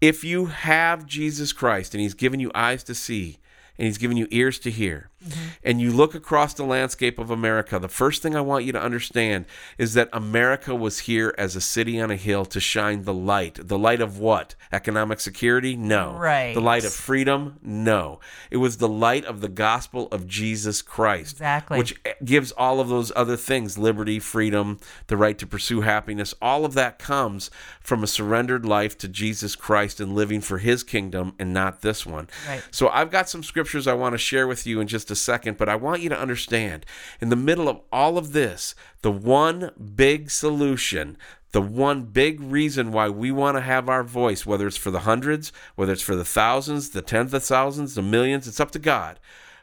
if 0.00 0.22
you 0.24 0.46
have 0.46 1.06
Jesus 1.06 1.52
Christ 1.52 1.94
and 1.94 2.00
He's 2.00 2.14
given 2.14 2.40
you 2.40 2.50
eyes 2.54 2.82
to 2.84 2.94
see 2.94 3.38
and 3.78 3.86
He's 3.86 3.98
given 3.98 4.16
you 4.16 4.26
ears 4.30 4.58
to 4.60 4.70
hear, 4.70 5.10
Mm-hmm. 5.24 5.48
and 5.62 5.80
you 5.80 5.90
look 5.90 6.14
across 6.14 6.52
the 6.52 6.64
landscape 6.64 7.18
of 7.18 7.30
America, 7.30 7.78
the 7.78 7.88
first 7.88 8.20
thing 8.22 8.36
I 8.36 8.42
want 8.42 8.64
you 8.64 8.72
to 8.72 8.82
understand 8.82 9.46
is 9.78 9.94
that 9.94 10.08
America 10.12 10.74
was 10.74 11.00
here 11.00 11.34
as 11.38 11.56
a 11.56 11.60
city 11.60 12.00
on 12.00 12.10
a 12.10 12.16
hill 12.16 12.44
to 12.46 12.60
shine 12.60 13.04
the 13.04 13.14
light. 13.14 13.58
The 13.62 13.78
light 13.78 14.00
of 14.00 14.18
what? 14.18 14.54
Economic 14.72 15.20
security? 15.20 15.76
No. 15.76 16.14
Right. 16.18 16.54
The 16.54 16.60
light 16.60 16.84
of 16.84 16.92
freedom? 16.92 17.58
No. 17.62 18.20
It 18.50 18.58
was 18.58 18.76
the 18.76 18.88
light 18.88 19.24
of 19.24 19.40
the 19.40 19.48
gospel 19.48 20.08
of 20.12 20.26
Jesus 20.26 20.82
Christ. 20.82 21.32
Exactly. 21.32 21.78
Which 21.78 21.94
gives 22.24 22.52
all 22.52 22.80
of 22.80 22.88
those 22.88 23.10
other 23.16 23.36
things 23.36 23.78
liberty, 23.78 24.18
freedom, 24.18 24.78
the 25.06 25.16
right 25.16 25.38
to 25.38 25.46
pursue 25.46 25.80
happiness. 25.80 26.34
All 26.42 26.64
of 26.64 26.74
that 26.74 26.98
comes 26.98 27.50
from 27.80 28.02
a 28.02 28.06
surrendered 28.06 28.66
life 28.66 28.98
to 28.98 29.08
Jesus 29.08 29.56
Christ 29.56 30.00
and 30.00 30.14
living 30.14 30.40
for 30.40 30.58
his 30.58 30.82
kingdom 30.82 31.34
and 31.38 31.52
not 31.52 31.80
this 31.80 32.04
one. 32.04 32.28
Right. 32.46 32.62
So 32.70 32.88
I've 32.88 33.10
got 33.10 33.28
some 33.28 33.42
scriptures 33.42 33.86
I 33.86 33.94
want 33.94 34.12
to 34.12 34.18
share 34.18 34.46
with 34.46 34.66
you 34.66 34.80
in 34.80 34.86
just 34.86 35.10
a 35.10 35.13
second, 35.16 35.56
but 35.56 35.68
I 35.68 35.76
want 35.76 36.02
you 36.02 36.08
to 36.08 36.18
understand 36.18 36.86
in 37.20 37.28
the 37.28 37.36
middle 37.36 37.68
of 37.68 37.80
all 37.92 38.18
of 38.18 38.32
this, 38.32 38.74
the 39.02 39.12
one 39.12 39.70
big 39.94 40.30
solution. 40.30 41.16
The 41.52 41.60
one 41.60 42.06
big 42.06 42.40
reason 42.40 42.90
why 42.90 43.08
we 43.08 43.30
want 43.30 43.56
to 43.56 43.60
have 43.60 43.88
our 43.88 44.02
voice, 44.02 44.44
whether 44.44 44.66
it's 44.66 44.76
for 44.76 44.90
the 44.90 45.00
hundreds, 45.00 45.52
whether 45.76 45.92
it's 45.92 46.02
for 46.02 46.16
the 46.16 46.24
thousands, 46.24 46.90
the 46.90 47.00
tens 47.00 47.32
of 47.32 47.44
thousands, 47.44 47.94
the 47.94 48.02
millions, 48.02 48.48
it's 48.48 48.58
up 48.58 48.72
to 48.72 48.80
God. 48.80 49.20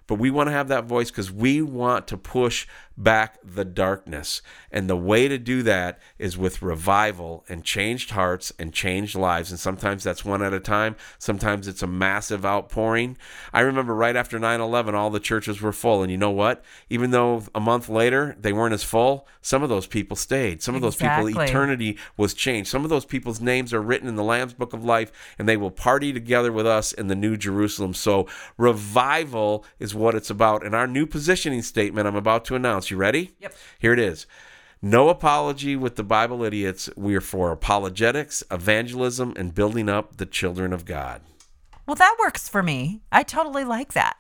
But 0.08 0.16
we 0.16 0.30
want 0.30 0.48
to 0.48 0.54
have 0.54 0.68
that 0.68 0.86
voice 0.86 1.10
because 1.10 1.32
we 1.32 1.62
want 1.62 2.08
to 2.08 2.18
push 2.18 2.68
back 2.98 3.38
the 3.44 3.66
darkness. 3.66 4.42
And 4.72 4.90
the 4.90 4.96
way 4.96 5.28
to 5.28 5.38
do 5.38 5.64
that 5.64 6.00
is 6.20 6.38
with 6.38 6.62
revival 6.62 7.46
and 7.50 7.64
changed 7.64 8.12
hearts 8.12 8.52
and 8.60 8.74
changed 8.74 9.16
lives. 9.16 9.52
And 9.52 9.60
sometimes 9.60 10.04
that's 10.04 10.26
one 10.26 10.44
at 10.44 10.54
a 10.54 10.60
time, 10.60 10.96
sometimes 11.18 11.68
it's 11.68 11.82
a 11.82 11.88
massive 11.88 12.46
outpouring. 12.46 13.18
I 13.54 13.62
remember 13.62 13.96
right 13.96 14.16
after 14.16 14.38
9 14.38 14.62
11, 14.62 14.96
all 14.96 15.10
the 15.10 15.20
churches 15.20 15.62
were 15.62 15.74
full. 15.74 16.04
And 16.04 16.12
you 16.12 16.18
know 16.18 16.32
what? 16.32 16.64
Even 16.90 17.12
though 17.12 17.44
a 17.56 17.60
month 17.60 17.90
later 17.90 18.36
they 18.40 18.54
weren't 18.54 18.74
as 18.74 18.84
full, 18.84 19.28
some 19.42 19.64
of 19.64 19.70
those 19.70 19.88
people 19.88 20.16
stayed. 20.16 20.62
Some 20.62 20.76
of 20.76 20.82
those 20.82 20.96
people, 20.96 21.28
eternity 21.28 21.98
was 22.18 22.34
changed. 22.34 22.70
Some 22.70 22.84
of 22.84 22.90
those 22.90 23.06
people's 23.06 23.42
names 23.42 23.74
are 23.74 23.82
written 23.82 24.08
in 24.08 24.16
the 24.16 24.24
Lamb's 24.24 24.54
Book 24.54 24.74
of 24.74 24.84
Life, 24.86 25.12
and 25.40 25.48
they 25.48 25.58
will 25.58 25.72
party 25.72 26.14
together 26.14 26.52
with 26.52 26.68
us 26.68 26.92
in 26.92 27.08
the 27.08 27.16
New 27.16 27.38
Jerusalem. 27.38 27.94
So, 27.94 28.28
revival 28.58 29.66
is 29.80 29.91
what 29.94 30.16
it's 30.16 30.30
about. 30.30 30.66
And 30.66 30.76
our 30.76 30.88
new 30.88 31.06
positioning 31.06 31.62
statement 31.62 32.08
I'm 32.08 32.16
about 32.16 32.46
to 32.46 32.56
announce. 32.56 32.92
You 32.92 32.98
ready? 32.98 33.36
Yep. 33.40 33.54
Here 33.80 33.94
it 33.94 34.00
is. 34.00 34.26
No 34.82 35.10
apology 35.10 35.76
with 35.76 35.96
the 35.96 36.04
Bible 36.04 36.44
idiots. 36.44 36.90
We 36.98 37.16
are 37.16 37.22
for 37.22 37.52
apologetics, 37.52 38.44
evangelism, 38.50 39.34
and 39.38 39.54
building 39.54 39.88
up 39.88 40.18
the 40.18 40.26
children 40.26 40.74
of 40.74 40.86
God. 40.86 41.22
Well, 41.86 41.96
that 41.96 42.16
works 42.20 42.48
for 42.48 42.64
me. 42.64 43.02
I 43.12 43.24
totally 43.24 43.64
like 43.64 43.94
that. 43.94 44.18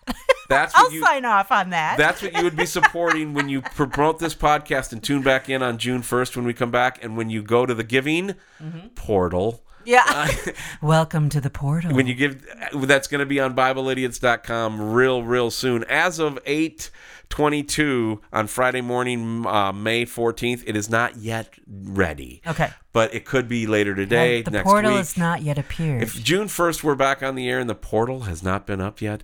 That's 0.49 0.73
I'll 0.77 0.91
you. 0.91 1.03
sign 1.03 1.25
off 1.25 1.51
on 1.51 1.69
that. 1.71 1.97
That's 1.97 2.21
what 2.21 2.33
you 2.35 2.43
would 2.43 2.55
be 2.55 2.65
supporting 2.65 3.33
when 3.33 3.49
you 3.49 3.61
promote 3.61 4.19
this 4.19 4.35
podcast 4.35 4.91
and 4.91 5.01
tune 5.01 5.23
back 5.23 5.49
in 5.49 5.63
on 5.63 5.77
June 5.77 6.01
1st 6.01 6.35
when 6.35 6.45
we 6.45 6.53
come 6.53 6.69
back. 6.69 7.03
And 7.03 7.15
when 7.17 7.29
you 7.29 7.41
go 7.41 7.65
to 7.65 7.73
the 7.73 7.83
giving 7.83 8.35
mm-hmm. 8.61 8.87
portal, 8.95 9.63
yeah. 9.85 10.27
Welcome 10.81 11.29
to 11.29 11.41
the 11.41 11.49
portal. 11.49 11.93
when 11.93 12.07
you 12.07 12.13
give 12.13 12.45
that's 12.73 13.07
going 13.07 13.19
to 13.19 13.25
be 13.25 13.39
on 13.39 13.55
bibleidiots.com 13.55 14.93
real 14.93 15.23
real 15.23 15.51
soon 15.51 15.83
as 15.85 16.19
of 16.19 16.39
822 16.45 18.21
on 18.31 18.47
friday 18.47 18.81
morning 18.81 19.45
uh, 19.45 19.71
may 19.71 20.05
14th 20.05 20.63
it 20.65 20.75
is 20.75 20.89
not 20.89 21.17
yet 21.17 21.53
ready 21.67 22.41
okay. 22.47 22.69
but 22.93 23.13
it 23.13 23.25
could 23.25 23.47
be 23.47 23.67
later 23.67 23.95
today 23.95 24.41
the 24.41 24.51
next 24.51 24.65
portal 24.65 24.91
week 24.91 24.97
has 24.97 25.17
not 25.17 25.41
yet 25.41 25.57
appeared. 25.57 26.03
if 26.03 26.21
june 26.23 26.47
1st 26.47 26.83
we're 26.83 26.95
back 26.95 27.21
on 27.23 27.35
the 27.35 27.49
air 27.49 27.59
and 27.59 27.69
the 27.69 27.75
portal 27.75 28.21
has 28.21 28.43
not 28.43 28.65
been 28.65 28.81
up 28.81 29.01
yet 29.01 29.23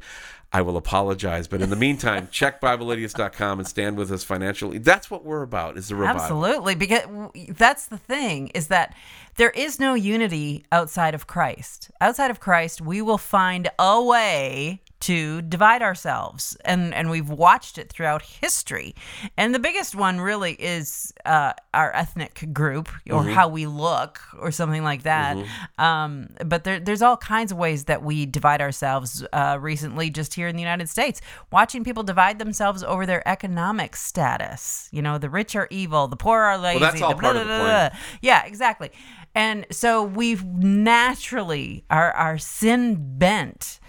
I 0.53 0.61
will 0.61 0.77
apologize, 0.77 1.47
but 1.47 1.61
in 1.61 1.69
the 1.69 1.75
meantime, 1.75 2.29
check 2.31 2.61
BibleIdiots.com 2.61 3.59
and 3.59 3.67
stand 3.67 3.97
with 3.97 4.11
us 4.11 4.23
financially. 4.23 4.77
That's 4.77 5.11
what 5.11 5.25
we're 5.25 5.43
about. 5.43 5.77
Is 5.77 5.89
the 5.89 5.95
revival. 5.95 6.21
Absolutely, 6.21 6.75
because 6.75 7.03
that's 7.49 7.87
the 7.87 7.97
thing 7.97 8.47
is 8.49 8.67
that 8.67 8.95
there 9.35 9.51
is 9.51 9.79
no 9.79 9.93
unity 9.93 10.65
outside 10.71 11.13
of 11.13 11.27
Christ. 11.27 11.91
Outside 11.99 12.31
of 12.31 12.39
Christ, 12.39 12.81
we 12.81 13.01
will 13.01 13.17
find 13.17 13.69
a 13.77 14.01
way 14.01 14.81
to 14.99 15.41
divide 15.43 15.81
ourselves, 15.81 16.57
and 16.65 16.93
and 16.93 17.09
we've 17.09 17.29
watched 17.29 17.77
it 17.77 17.89
throughout 17.91 18.21
history. 18.23 18.95
And 19.37 19.53
the 19.53 19.59
biggest 19.59 19.95
one 19.95 20.19
really 20.19 20.53
is 20.53 21.13
uh, 21.25 21.53
our 21.73 21.95
ethnic 21.95 22.51
group, 22.51 22.89
or 23.09 23.23
how 23.23 23.47
we 23.47 23.67
look, 23.67 24.19
or 24.39 24.51
something 24.51 24.83
like 24.83 25.03
that. 25.03 25.37
Um, 25.77 26.29
but 26.45 26.63
there, 26.63 26.79
there's 26.79 27.01
all 27.01 27.17
kinds 27.17 27.51
of 27.51 27.57
ways 27.57 27.85
that 27.85 28.01
we 28.03 28.25
divide 28.25 28.61
ourselves. 28.61 29.23
Uh, 29.31 29.57
recently, 29.59 30.09
just 30.09 30.33
here 30.33 30.47
in 30.47 30.55
the 30.55 30.61
United 30.61 30.89
States, 30.89 31.21
watching 31.51 31.83
people 31.83 32.03
divide 32.03 32.39
themselves 32.39 32.83
over 32.83 33.05
their 33.05 33.27
economic 33.27 33.95
status. 33.95 34.89
You 34.91 35.01
know, 35.01 35.17
the 35.17 35.29
rich 35.29 35.55
are 35.55 35.67
evil, 35.69 36.07
the 36.07 36.15
poor 36.15 36.39
are 36.39 36.57
lazy. 36.57 36.79
that's 36.79 37.01
all 37.01 37.13
the 37.13 37.21
part 37.21 37.35
of 37.35 37.47
the 37.47 37.53
plan. 37.53 37.97
Yeah, 38.21 38.45
exactly. 38.45 38.91
And 39.35 39.67
so 39.69 40.03
we've 40.03 40.43
naturally 40.43 41.83
our 41.91 42.11
our 42.13 42.37
sin 42.39 43.17
bent 43.19 43.79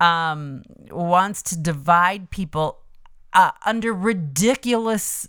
um, 0.00 0.62
wants 0.90 1.42
to 1.44 1.58
divide 1.58 2.30
people 2.30 2.80
uh, 3.32 3.52
under 3.64 3.92
ridiculous 3.92 5.28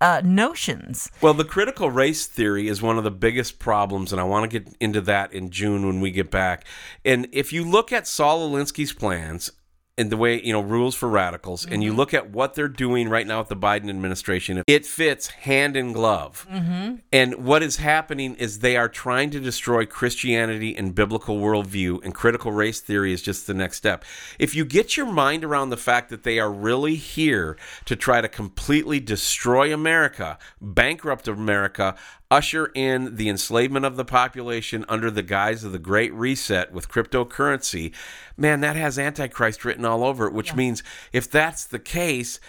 uh, 0.00 0.20
notions. 0.24 1.10
Well, 1.20 1.34
the 1.34 1.44
critical 1.44 1.90
race 1.90 2.26
theory 2.26 2.66
is 2.68 2.82
one 2.82 2.98
of 2.98 3.04
the 3.04 3.10
biggest 3.10 3.58
problems, 3.58 4.12
and 4.12 4.20
I 4.20 4.24
want 4.24 4.50
to 4.50 4.60
get 4.60 4.76
into 4.80 5.00
that 5.02 5.32
in 5.32 5.50
June 5.50 5.86
when 5.86 6.00
we 6.00 6.10
get 6.10 6.30
back. 6.30 6.66
And 7.04 7.28
if 7.32 7.52
you 7.52 7.64
look 7.64 7.92
at 7.92 8.06
Saul 8.06 8.50
Alinsky's 8.50 8.92
plans 8.92 9.52
and 9.98 10.08
the 10.10 10.16
way, 10.16 10.40
you 10.42 10.52
know, 10.54 10.60
rules 10.60 10.94
for 10.94 11.06
radicals, 11.06 11.66
and 11.66 11.82
you 11.82 11.90
mm-hmm. 11.90 11.98
look 11.98 12.14
at 12.14 12.30
what 12.30 12.54
they're 12.54 12.66
doing 12.66 13.10
right 13.10 13.26
now 13.26 13.40
with 13.40 13.48
the 13.48 13.56
Biden 13.56 13.90
administration, 13.90 14.62
it 14.66 14.86
fits 14.86 15.26
hand 15.28 15.76
in 15.76 15.92
glove. 15.92 16.46
Mm-hmm. 16.50 16.96
And 17.12 17.44
what 17.44 17.62
is 17.62 17.76
happening 17.76 18.34
is 18.36 18.60
they 18.60 18.78
are 18.78 18.88
trying 18.88 19.28
to 19.30 19.40
destroy 19.40 19.84
Christianity 19.84 20.74
and 20.74 20.94
biblical 20.94 21.38
worldview, 21.38 22.02
and 22.02 22.14
critical 22.14 22.52
race 22.52 22.80
theory 22.80 23.12
is 23.12 23.20
just 23.20 23.46
the 23.46 23.52
next 23.52 23.76
step. 23.76 24.02
If 24.38 24.54
you 24.54 24.64
get 24.64 24.96
your 24.96 25.12
mind 25.12 25.44
around 25.44 25.68
the 25.68 25.76
fact 25.76 26.08
that 26.08 26.22
they 26.22 26.38
are 26.38 26.50
really 26.50 26.94
here 26.94 27.58
to 27.84 27.94
try 27.94 28.22
to 28.22 28.28
completely 28.28 28.98
destroy 28.98 29.74
America, 29.74 30.38
bankrupt 30.58 31.28
America, 31.28 31.96
usher 32.32 32.72
in 32.74 33.16
the 33.16 33.28
enslavement 33.28 33.84
of 33.84 33.96
the 33.96 34.06
population 34.06 34.86
under 34.88 35.10
the 35.10 35.22
guise 35.22 35.64
of 35.64 35.72
the 35.72 35.78
Great 35.78 36.14
Reset 36.14 36.72
with 36.72 36.88
cryptocurrency, 36.88 37.92
man, 38.38 38.60
that 38.60 38.74
has 38.74 38.98
Antichrist 38.98 39.66
written 39.66 39.81
all 39.84 40.04
over 40.04 40.26
it, 40.26 40.32
which 40.32 40.54
means 40.54 40.82
if 41.12 41.30
that's 41.30 41.64
the 41.64 41.78
case, 41.78 42.40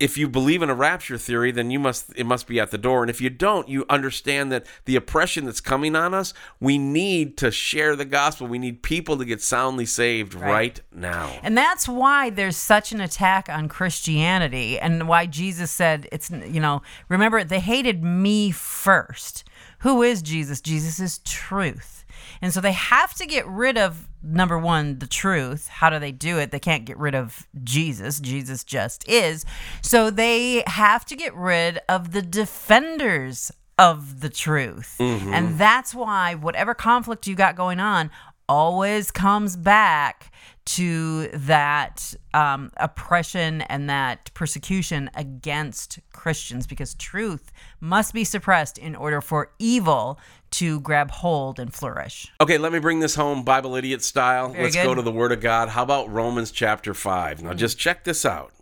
if 0.00 0.16
you 0.16 0.28
believe 0.28 0.62
in 0.62 0.70
a 0.70 0.74
rapture 0.74 1.18
theory, 1.18 1.52
then 1.52 1.70
you 1.70 1.78
must 1.78 2.10
it 2.16 2.24
must 2.24 2.46
be 2.46 2.58
at 2.58 2.70
the 2.70 2.78
door. 2.78 3.02
And 3.02 3.10
if 3.10 3.20
you 3.20 3.28
don't, 3.28 3.68
you 3.68 3.84
understand 3.90 4.50
that 4.50 4.66
the 4.86 4.96
oppression 4.96 5.44
that's 5.44 5.60
coming 5.60 5.94
on 5.94 6.14
us, 6.14 6.32
we 6.58 6.78
need 6.78 7.36
to 7.36 7.50
share 7.50 7.94
the 7.94 8.06
gospel. 8.06 8.46
We 8.46 8.58
need 8.58 8.82
people 8.82 9.18
to 9.18 9.26
get 9.26 9.42
soundly 9.42 9.84
saved 9.84 10.34
right, 10.34 10.80
now. 10.90 11.38
And 11.42 11.56
that's 11.56 11.86
why 11.86 12.30
there's 12.30 12.56
such 12.56 12.92
an 12.92 13.00
attack 13.00 13.50
on 13.50 13.68
Christianity 13.68 14.78
and 14.78 15.06
why 15.06 15.26
Jesus 15.26 15.70
said 15.70 16.08
it's 16.10 16.30
you 16.30 16.60
know, 16.60 16.80
remember 17.10 17.44
they 17.44 17.60
hated 17.60 18.02
me 18.02 18.50
first. 18.50 19.44
Who 19.80 20.02
is 20.02 20.22
Jesus? 20.22 20.62
Jesus 20.62 20.98
is 20.98 21.18
truth. 21.18 22.04
And 22.40 22.52
so 22.54 22.60
they 22.60 22.72
have 22.72 23.14
to 23.14 23.26
get 23.26 23.46
rid 23.46 23.76
of 23.76 24.08
number 24.22 24.58
1 24.58 24.98
the 24.98 25.06
truth. 25.06 25.68
How 25.68 25.90
do 25.90 25.98
they 25.98 26.12
do 26.12 26.38
it? 26.38 26.50
They 26.50 26.60
can't 26.60 26.84
get 26.84 26.98
rid 26.98 27.14
of 27.14 27.46
Jesus. 27.62 28.20
Jesus 28.20 28.64
just 28.64 29.08
is. 29.08 29.44
So 29.82 30.10
they 30.10 30.62
have 30.66 31.04
to 31.06 31.16
get 31.16 31.34
rid 31.34 31.80
of 31.88 32.12
the 32.12 32.22
defenders 32.22 33.50
of 33.78 34.20
the 34.20 34.28
truth. 34.28 34.96
Mm-hmm. 34.98 35.32
And 35.32 35.58
that's 35.58 35.94
why 35.94 36.34
whatever 36.34 36.74
conflict 36.74 37.26
you 37.26 37.34
got 37.34 37.56
going 37.56 37.80
on 37.80 38.10
always 38.48 39.10
comes 39.10 39.56
back 39.56 40.32
to 40.66 41.28
that 41.28 42.14
um, 42.34 42.70
oppression 42.76 43.62
and 43.62 43.88
that 43.90 44.30
persecution 44.34 45.10
against 45.14 45.98
Christians 46.12 46.66
because 46.66 46.94
truth 46.94 47.50
must 47.80 48.14
be 48.14 48.24
suppressed 48.24 48.78
in 48.78 48.94
order 48.94 49.20
for 49.20 49.50
evil 49.58 50.18
to 50.52 50.80
grab 50.80 51.10
hold 51.10 51.58
and 51.58 51.72
flourish. 51.72 52.30
Okay, 52.40 52.58
let 52.58 52.72
me 52.72 52.78
bring 52.78 53.00
this 53.00 53.14
home 53.14 53.42
Bible 53.44 53.74
idiot 53.76 54.02
style. 54.02 54.50
Very 54.50 54.64
Let's 54.64 54.76
good. 54.76 54.84
go 54.84 54.94
to 54.94 55.02
the 55.02 55.12
Word 55.12 55.32
of 55.32 55.40
God. 55.40 55.70
How 55.70 55.82
about 55.82 56.10
Romans 56.10 56.50
chapter 56.50 56.92
5? 56.94 57.42
Now, 57.42 57.54
just 57.54 57.78
check 57.78 58.04
this 58.04 58.24
out. 58.24 58.52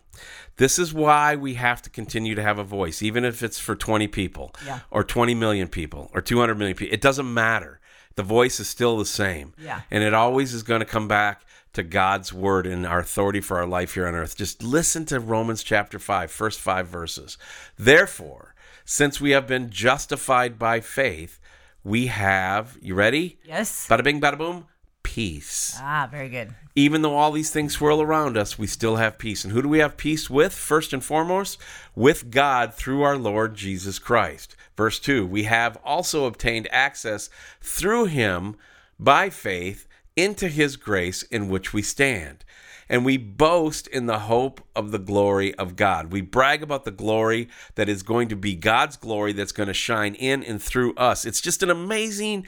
This 0.56 0.78
is 0.78 0.92
why 0.92 1.36
we 1.36 1.54
have 1.54 1.82
to 1.82 1.90
continue 1.90 2.34
to 2.34 2.42
have 2.42 2.58
a 2.58 2.64
voice, 2.64 3.00
even 3.00 3.24
if 3.24 3.42
it's 3.42 3.58
for 3.60 3.76
20 3.76 4.08
people 4.08 4.52
Yeah. 4.66 4.80
or 4.90 5.04
20 5.04 5.34
million 5.34 5.68
people 5.68 6.10
or 6.12 6.20
200 6.20 6.56
million 6.56 6.76
people. 6.76 6.92
It 6.92 7.00
doesn't 7.00 7.32
matter. 7.32 7.80
The 8.18 8.24
voice 8.24 8.58
is 8.58 8.68
still 8.68 8.98
the 8.98 9.06
same. 9.06 9.52
Yeah. 9.62 9.82
And 9.92 10.02
it 10.02 10.12
always 10.12 10.52
is 10.52 10.64
going 10.64 10.80
to 10.80 10.84
come 10.84 11.06
back 11.06 11.42
to 11.74 11.84
God's 11.84 12.32
word 12.32 12.66
and 12.66 12.84
our 12.84 12.98
authority 12.98 13.40
for 13.40 13.58
our 13.58 13.66
life 13.66 13.94
here 13.94 14.08
on 14.08 14.16
earth. 14.16 14.36
Just 14.36 14.60
listen 14.60 15.06
to 15.06 15.20
Romans 15.20 15.62
chapter 15.62 16.00
5, 16.00 16.28
first 16.28 16.58
five 16.58 16.88
verses. 16.88 17.38
Therefore, 17.78 18.56
since 18.84 19.20
we 19.20 19.30
have 19.30 19.46
been 19.46 19.70
justified 19.70 20.58
by 20.58 20.80
faith, 20.80 21.38
we 21.84 22.08
have, 22.08 22.76
you 22.82 22.96
ready? 22.96 23.38
Yes? 23.44 23.86
Bada 23.86 24.02
bing, 24.02 24.20
bada 24.20 24.36
boom, 24.36 24.66
peace. 25.08 25.74
Ah, 25.80 26.06
very 26.10 26.28
good. 26.28 26.54
Even 26.76 27.00
though 27.00 27.16
all 27.16 27.32
these 27.32 27.50
things 27.50 27.72
swirl 27.72 28.02
around 28.02 28.36
us, 28.36 28.58
we 28.58 28.66
still 28.66 28.96
have 28.96 29.16
peace. 29.16 29.42
And 29.42 29.54
who 29.54 29.62
do 29.62 29.68
we 29.68 29.78
have 29.78 29.96
peace 29.96 30.28
with? 30.28 30.52
First 30.52 30.92
and 30.92 31.02
foremost, 31.02 31.58
with 31.94 32.30
God 32.30 32.74
through 32.74 33.00
our 33.00 33.16
Lord 33.16 33.54
Jesus 33.54 33.98
Christ. 33.98 34.54
Verse 34.76 34.98
2 34.98 35.26
We 35.26 35.44
have 35.44 35.78
also 35.82 36.26
obtained 36.26 36.68
access 36.70 37.30
through 37.62 38.04
him 38.06 38.56
by 39.00 39.30
faith 39.30 39.88
into 40.14 40.48
his 40.48 40.76
grace 40.76 41.22
in 41.22 41.48
which 41.48 41.72
we 41.72 41.80
stand. 41.80 42.44
And 42.88 43.04
we 43.04 43.16
boast 43.16 43.86
in 43.86 44.06
the 44.06 44.20
hope 44.20 44.60
of 44.74 44.90
the 44.90 44.98
glory 44.98 45.54
of 45.56 45.76
God. 45.76 46.12
We 46.12 46.20
brag 46.20 46.62
about 46.62 46.84
the 46.84 46.90
glory 46.90 47.48
that 47.74 47.88
is 47.88 48.02
going 48.02 48.28
to 48.28 48.36
be 48.36 48.54
God's 48.54 48.96
glory 48.96 49.32
that's 49.32 49.52
going 49.52 49.66
to 49.66 49.74
shine 49.74 50.14
in 50.14 50.42
and 50.42 50.62
through 50.62 50.94
us. 50.94 51.24
It's 51.24 51.40
just 51.40 51.62
an 51.62 51.70
amazing 51.70 52.46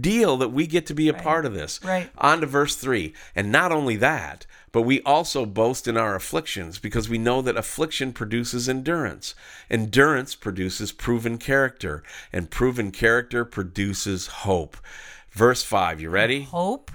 deal 0.00 0.36
that 0.36 0.50
we 0.50 0.66
get 0.66 0.86
to 0.86 0.94
be 0.94 1.08
a 1.08 1.14
part 1.14 1.44
of 1.44 1.54
this. 1.54 1.80
Right. 1.84 2.10
On 2.18 2.40
to 2.40 2.46
verse 2.46 2.76
3. 2.76 3.12
And 3.34 3.50
not 3.50 3.72
only 3.72 3.96
that, 3.96 4.46
but 4.72 4.82
we 4.82 5.02
also 5.02 5.46
boast 5.46 5.88
in 5.88 5.96
our 5.96 6.14
afflictions 6.14 6.78
because 6.78 7.08
we 7.08 7.18
know 7.18 7.42
that 7.42 7.56
affliction 7.56 8.12
produces 8.12 8.68
endurance. 8.68 9.34
Endurance 9.68 10.34
produces 10.34 10.92
proven 10.92 11.38
character, 11.38 12.04
and 12.32 12.50
proven 12.50 12.92
character 12.92 13.44
produces 13.44 14.28
hope. 14.28 14.76
Verse 15.32 15.62
5, 15.62 16.00
you 16.00 16.10
ready? 16.10 16.42
Hope. 16.42 16.90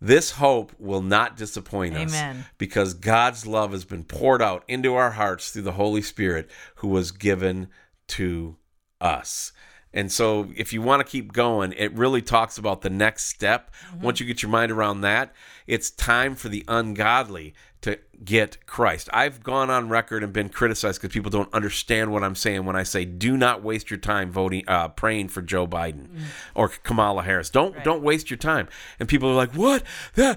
This 0.00 0.32
hope 0.32 0.72
will 0.78 1.02
not 1.02 1.36
disappoint 1.36 1.94
us 1.94 2.46
because 2.56 2.94
God's 2.94 3.46
love 3.46 3.72
has 3.72 3.84
been 3.84 4.04
poured 4.04 4.40
out 4.40 4.64
into 4.66 4.94
our 4.94 5.10
hearts 5.10 5.50
through 5.50 5.62
the 5.62 5.72
Holy 5.72 6.00
Spirit 6.00 6.50
who 6.76 6.88
was 6.88 7.10
given 7.12 7.68
to 8.08 8.56
us. 9.00 9.52
And 9.92 10.12
so, 10.12 10.50
if 10.56 10.72
you 10.72 10.82
want 10.82 11.04
to 11.04 11.10
keep 11.10 11.32
going, 11.32 11.72
it 11.76 11.92
really 11.94 12.22
talks 12.22 12.58
about 12.58 12.82
the 12.82 12.90
next 12.90 13.24
step. 13.24 13.72
Once 14.00 14.20
you 14.20 14.26
get 14.26 14.42
your 14.42 14.50
mind 14.50 14.70
around 14.70 15.00
that, 15.00 15.32
it's 15.66 15.90
time 15.90 16.36
for 16.36 16.48
the 16.48 16.64
ungodly 16.68 17.54
to 17.82 17.98
get 18.22 18.66
Christ. 18.66 19.08
I've 19.12 19.42
gone 19.42 19.70
on 19.70 19.88
record 19.88 20.22
and 20.22 20.32
been 20.32 20.50
criticized 20.50 21.00
because 21.00 21.14
people 21.14 21.30
don't 21.30 21.52
understand 21.54 22.12
what 22.12 22.22
I'm 22.22 22.34
saying 22.34 22.64
when 22.66 22.76
I 22.76 22.82
say, 22.82 23.04
"Do 23.04 23.36
not 23.36 23.62
waste 23.62 23.90
your 23.90 23.98
time 23.98 24.30
voting, 24.30 24.64
uh, 24.68 24.88
praying 24.88 25.28
for 25.28 25.40
Joe 25.40 25.66
Biden 25.66 26.08
or 26.54 26.68
Kamala 26.68 27.22
Harris. 27.22 27.50
Don't 27.50 27.82
don't 27.82 28.02
waste 28.02 28.30
your 28.30 28.36
time." 28.36 28.68
And 28.98 29.08
people 29.08 29.30
are 29.30 29.34
like, 29.34 29.54
"What? 29.54 29.82
Yeah, 30.14 30.34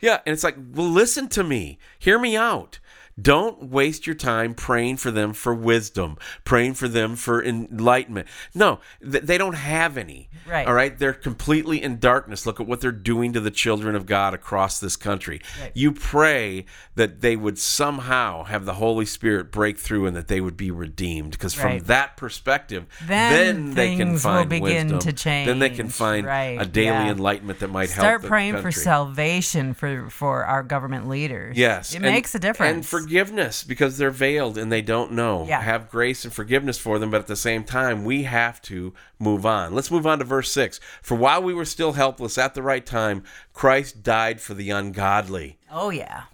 yeah." 0.00 0.20
And 0.24 0.32
it's 0.32 0.44
like, 0.44 0.56
"Well, 0.56 0.88
listen 0.88 1.28
to 1.30 1.42
me. 1.44 1.78
Hear 1.98 2.18
me 2.18 2.36
out." 2.36 2.78
Don't 3.20 3.70
waste 3.70 4.06
your 4.06 4.16
time 4.16 4.54
praying 4.54 4.96
for 4.96 5.10
them 5.10 5.32
for 5.32 5.54
wisdom, 5.54 6.16
praying 6.44 6.74
for 6.74 6.88
them 6.88 7.14
for 7.16 7.42
enlightenment. 7.42 8.26
No, 8.54 8.80
th- 9.00 9.22
they 9.24 9.38
don't 9.38 9.54
have 9.54 9.96
any. 9.96 10.28
Right. 10.48 10.66
All 10.66 10.74
right. 10.74 10.98
They're 10.98 11.12
completely 11.12 11.82
in 11.82 11.98
darkness. 11.98 12.44
Look 12.44 12.60
at 12.60 12.66
what 12.66 12.80
they're 12.80 12.90
doing 12.92 13.32
to 13.32 13.40
the 13.40 13.50
children 13.50 13.94
of 13.94 14.06
God 14.06 14.34
across 14.34 14.80
this 14.80 14.96
country. 14.96 15.40
You 15.74 15.92
pray 15.92 16.66
that 16.96 17.20
they 17.20 17.36
would 17.36 17.58
somehow 17.58 18.44
have 18.44 18.64
the 18.64 18.74
Holy 18.74 19.06
Spirit 19.06 19.52
break 19.52 19.78
through 19.78 20.06
and 20.06 20.16
that 20.16 20.28
they 20.28 20.40
would 20.40 20.56
be 20.56 20.70
redeemed. 20.70 21.30
Because 21.32 21.54
from 21.54 21.78
that 21.80 22.16
perspective, 22.16 22.86
Then 23.06 23.74
they 23.74 23.96
can 23.96 24.18
find 24.18 24.48
begin 24.50 24.92
wisdom. 24.92 25.14
to 25.14 25.24
Then 25.24 25.58
they 25.60 25.70
can 25.70 25.88
find 25.88 26.26
Right, 26.26 26.60
a 26.60 26.66
daily 26.66 26.88
yeah. 27.06 27.10
enlightenment 27.12 27.60
that 27.60 27.68
might 27.68 27.90
help. 27.90 28.04
Start 28.04 28.22
praying 28.24 28.58
for 28.60 28.72
salvation 28.72 29.74
for 29.74 30.10
for 30.10 30.44
our 30.44 30.62
government 30.62 31.08
leaders. 31.08 31.56
Yes. 31.56 31.92
It 31.92 31.96
and- 31.96 32.04
makes 32.06 32.34
a 32.34 32.38
difference. 32.38 32.74
And 32.74 32.86
forgiveness 33.04 33.64
because 33.64 33.98
they're 33.98 34.10
veiled 34.10 34.58
and 34.58 34.70
they 34.72 34.82
don't 34.82 35.12
know. 35.12 35.44
Yeah. 35.46 35.60
Have 35.60 35.90
grace 35.90 36.24
and 36.24 36.32
forgiveness 36.32 36.78
for 36.78 36.98
them, 36.98 37.10
but 37.10 37.20
at 37.20 37.26
the 37.26 37.36
same 37.36 37.64
time, 37.64 38.04
we 38.04 38.24
have 38.24 38.60
to 38.62 38.92
move 39.18 39.46
on. 39.46 39.74
Let's 39.74 39.90
move 39.90 40.06
on 40.06 40.18
to 40.18 40.24
verse 40.24 40.50
6. 40.52 40.80
For 41.02 41.14
while 41.14 41.42
we 41.42 41.54
were 41.54 41.64
still 41.64 41.92
helpless 41.92 42.38
at 42.38 42.54
the 42.54 42.62
right 42.62 42.84
time, 42.84 43.22
Christ 43.52 44.02
died 44.02 44.40
for 44.40 44.54
the 44.54 44.70
ungodly. 44.70 45.58
oh 45.70 45.90
yeah. 45.90 46.24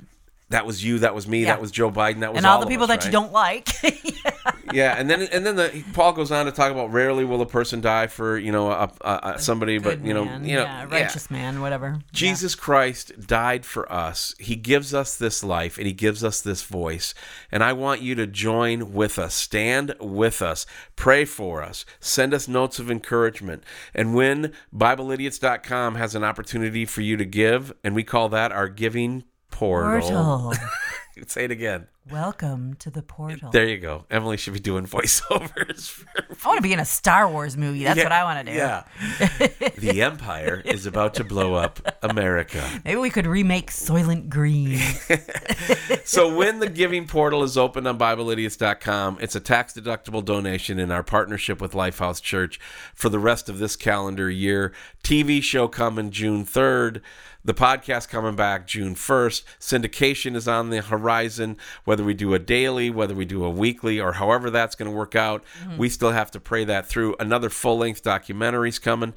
That 0.51 0.67
was 0.67 0.85
you, 0.85 0.99
that 1.01 1.15
was 1.15 1.27
me, 1.27 1.41
Yeah. 1.41 1.47
that 1.47 1.61
was 1.61 1.71
Joe 1.71 1.91
Biden, 1.91 2.21
that 2.21 2.33
was 2.33 2.39
And 2.39 2.47
all 2.47 2.59
the 2.59 2.67
of 2.67 2.71
people 2.71 2.85
us, 2.85 2.91
that 2.91 3.05
you 3.05 3.11
don't 3.11 3.33
like. 3.33 3.69
Yeah, 4.73 4.95
and 4.97 5.11
then 5.11 5.23
and 5.33 5.45
then 5.45 5.57
the 5.57 5.85
Paul 5.95 6.13
goes 6.13 6.31
on 6.31 6.47
to 6.47 6.53
talk 6.53 6.71
about 6.71 6.93
rarely 6.93 7.25
will 7.25 7.43
a 7.43 7.47
person 7.47 7.81
die 7.81 8.07
for, 8.07 8.39
you 8.39 8.53
know, 8.53 8.71
a, 8.71 8.91
a, 9.01 9.21
a, 9.35 9.39
somebody 9.39 9.79
but, 9.79 10.05
you 10.05 10.15
know, 10.15 10.25
man. 10.25 10.45
you 10.45 10.55
know, 10.55 10.63
yeah, 10.63 10.87
yeah. 10.89 11.03
righteous 11.03 11.31
man, 11.31 11.61
whatever. 11.61 11.99
Jesus 12.13 12.55
Christ 12.55 13.27
died 13.27 13.67
for 13.67 13.91
us. 13.93 14.35
He 14.39 14.57
gives 14.57 14.95
us 14.95 15.17
this 15.17 15.43
life 15.43 15.77
and 15.77 15.87
he 15.87 15.93
gives 15.93 16.23
us 16.23 16.41
this 16.41 16.63
voice. 16.63 17.15
And 17.51 17.65
I 17.65 17.73
want 17.73 18.01
you 18.01 18.15
to 18.15 18.27
join 18.27 18.93
with 18.93 19.19
us. 19.19 19.35
Stand 19.35 19.95
with 20.01 20.41
us. 20.43 20.67
Pray 20.97 21.25
for 21.25 21.63
us. 21.63 21.85
Send 21.99 22.33
us 22.33 22.47
notes 22.47 22.79
of 22.79 22.91
encouragement. 22.91 23.65
And 23.93 24.15
when 24.15 24.53
BibleIdiots.com 24.75 25.97
has 25.97 26.15
an 26.15 26.25
opportunity 26.25 26.85
for 26.85 27.01
you 27.01 27.17
to 27.17 27.25
give, 27.25 27.73
and 27.83 27.95
we 27.95 28.05
call 28.05 28.29
that 28.31 28.53
our 28.53 28.69
giving 28.69 29.25
portal. 29.51 30.01
Portal. 30.01 30.55
Say 31.27 31.45
it 31.45 31.51
again. 31.51 31.87
Welcome 32.11 32.75
to 32.77 32.91
the 32.91 33.03
portal. 33.03 33.51
There 33.51 33.69
you 33.69 33.77
go. 33.77 34.07
Emily 34.11 34.39
should 34.39 34.55
be 34.55 34.59
doing 34.59 34.87
voiceovers. 34.87 36.03
I 36.17 36.49
want 36.49 36.57
to 36.59 36.63
be 36.63 36.73
in 36.73 36.81
a 36.81 36.85
Star 36.85 37.29
Wars 37.31 37.59
movie. 37.59 37.85
That's 37.85 37.99
Yeah, 37.99 38.05
what 38.05 38.13
I 38.13 38.25
want 38.25 38.47
to 38.47 38.53
do. 38.53 38.59
Yeah. 38.59 39.71
the 39.79 40.03
Empire 40.03 40.63
is 40.65 40.87
about 40.87 41.15
to 41.15 41.25
blow 41.25 41.55
up 41.55 41.79
America. 42.03 42.67
Maybe 42.87 42.99
we 42.99 43.11
could 43.11 43.27
remake 43.27 43.71
Soylent 43.71 44.31
Green. 44.31 44.79
so 46.05 46.35
when 46.35 46.59
the 46.59 46.69
giving 46.71 47.07
portal 47.07 47.43
is 47.43 47.57
open 47.59 47.87
on 47.87 47.99
bibleidiots.com 47.99 49.19
it's 49.21 49.37
a 49.37 49.41
tax 49.41 49.75
deductible 49.75 50.25
donation 50.25 50.79
in 50.79 50.91
our 50.91 51.03
partnership 51.03 51.61
with 51.61 51.73
lifehouse 51.73 52.23
church 52.23 52.59
for 52.95 53.09
the 53.09 53.19
rest 53.19 53.49
of 53.49 53.59
this 53.59 53.77
calendar 53.77 54.31
year 54.31 54.73
tv 55.05 55.43
show 55.43 55.69
coming 55.69 56.11
june 56.11 56.45
3rd 56.45 57.01
the 57.45 57.55
podcast 57.55 58.09
coming 58.09 58.37
back 58.37 58.67
june 58.67 58.95
1st 58.95 59.43
syndication 59.59 60.35
is 60.37 60.47
on 60.47 60.71
the 60.71 60.83
horizon 60.83 61.57
whether 61.85 62.05
we 62.05 62.15
do 62.15 62.35
a 62.35 62.39
daily 62.39 62.91
whether 62.91 63.15
we 63.15 63.25
do 63.25 63.45
a 63.45 63.51
weekly 63.51 64.01
or 64.01 64.13
however 64.13 64.51
that's 64.51 64.75
going 64.75 64.91
to 64.91 64.97
work 64.97 65.15
out 65.15 65.43
we 65.77 65.89
still 65.89 66.13
have 66.13 66.31
to 66.31 66.41
pray 66.41 66.65
that 66.65 66.87
through 66.87 67.15
another 67.19 67.51
full-length 67.51 68.03
documentary's 68.03 68.79
coming 68.79 69.15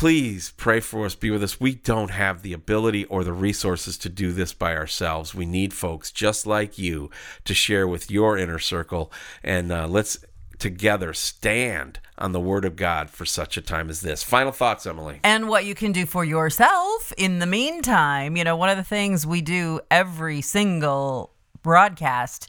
please 0.00 0.54
pray 0.56 0.80
for 0.80 1.04
us, 1.04 1.14
be 1.14 1.30
with 1.30 1.42
us. 1.42 1.60
We 1.60 1.74
don't 1.74 2.10
have 2.10 2.40
the 2.40 2.54
ability 2.54 3.04
or 3.04 3.22
the 3.22 3.34
resources 3.34 3.98
to 3.98 4.08
do 4.08 4.32
this 4.32 4.54
by 4.54 4.74
ourselves. 4.74 5.34
We 5.34 5.44
need 5.44 5.74
folks 5.74 6.10
just 6.10 6.46
like 6.46 6.78
you 6.78 7.10
to 7.44 7.52
share 7.52 7.86
with 7.86 8.10
your 8.10 8.38
inner 8.38 8.58
circle. 8.58 9.12
And 9.44 9.70
uh, 9.70 9.86
let's 9.88 10.24
together 10.60 11.12
stand 11.12 11.98
on 12.18 12.32
the 12.32 12.40
Word 12.40 12.64
of 12.64 12.76
God 12.76 13.10
for 13.10 13.24
such 13.24 13.56
a 13.56 13.60
time 13.62 13.90
as 13.90 14.00
this. 14.02 14.22
Final 14.22 14.52
thoughts, 14.52 14.86
Emily. 14.86 15.20
and 15.24 15.48
what 15.48 15.64
you 15.64 15.74
can 15.74 15.90
do 15.92 16.06
for 16.06 16.24
yourself 16.24 17.12
in 17.16 17.38
the 17.38 17.46
meantime. 17.46 18.36
You 18.36 18.44
know, 18.44 18.56
one 18.56 18.68
of 18.68 18.76
the 18.76 18.84
things 18.84 19.26
we 19.26 19.40
do 19.40 19.80
every 19.90 20.40
single 20.42 21.32
broadcast 21.62 22.48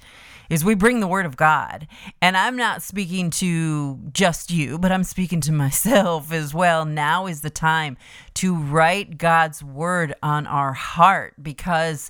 is 0.49 0.65
we 0.65 0.75
bring 0.75 0.99
the 0.99 1.07
word 1.07 1.25
of 1.25 1.37
God. 1.37 1.87
And 2.21 2.35
I'm 2.35 2.57
not 2.57 2.81
speaking 2.81 3.29
to 3.31 3.97
just 4.11 4.51
you, 4.51 4.77
but 4.77 4.91
I'm 4.91 5.05
speaking 5.05 5.39
to 5.41 5.51
myself 5.63 6.33
as 6.33 6.53
well. 6.53 6.83
Now 6.83 7.25
is 7.27 7.39
the 7.41 7.49
time 7.49 7.95
to 8.35 8.53
write 8.55 9.17
God's 9.17 9.63
word 9.63 10.13
on 10.21 10.45
our 10.47 10.73
heart 10.73 11.35
because 11.41 12.09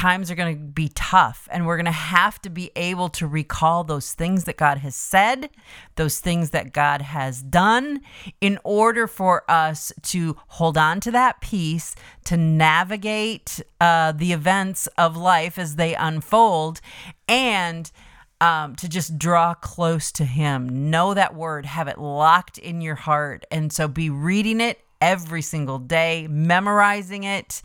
times 0.00 0.30
are 0.30 0.34
going 0.34 0.56
to 0.56 0.64
be 0.64 0.88
tough 0.94 1.46
and 1.52 1.66
we're 1.66 1.76
going 1.76 1.84
to 1.84 1.90
have 1.90 2.40
to 2.40 2.48
be 2.48 2.70
able 2.74 3.10
to 3.10 3.26
recall 3.26 3.84
those 3.84 4.14
things 4.14 4.44
that 4.44 4.56
God 4.56 4.78
has 4.78 4.96
said, 4.96 5.50
those 5.96 6.20
things 6.20 6.50
that 6.50 6.72
God 6.72 7.02
has 7.02 7.42
done 7.42 8.00
in 8.40 8.58
order 8.64 9.06
for 9.06 9.44
us 9.46 9.92
to 10.04 10.38
hold 10.48 10.78
on 10.78 11.00
to 11.00 11.10
that 11.10 11.42
peace, 11.42 11.94
to 12.24 12.38
navigate 12.38 13.60
uh, 13.78 14.12
the 14.12 14.32
events 14.32 14.86
of 14.96 15.18
life 15.18 15.58
as 15.58 15.76
they 15.76 15.94
unfold, 15.94 16.80
and 17.28 17.92
um, 18.40 18.76
to 18.76 18.88
just 18.88 19.18
draw 19.18 19.52
close 19.52 20.10
to 20.12 20.24
Him. 20.24 20.90
Know 20.90 21.12
that 21.12 21.34
word, 21.34 21.66
have 21.66 21.88
it 21.88 21.98
locked 21.98 22.56
in 22.56 22.80
your 22.80 22.94
heart. 22.94 23.44
And 23.50 23.70
so 23.70 23.86
be 23.86 24.08
reading 24.08 24.62
it 24.62 24.80
every 25.00 25.42
single 25.42 25.78
day, 25.78 26.26
memorizing 26.30 27.24
it. 27.24 27.60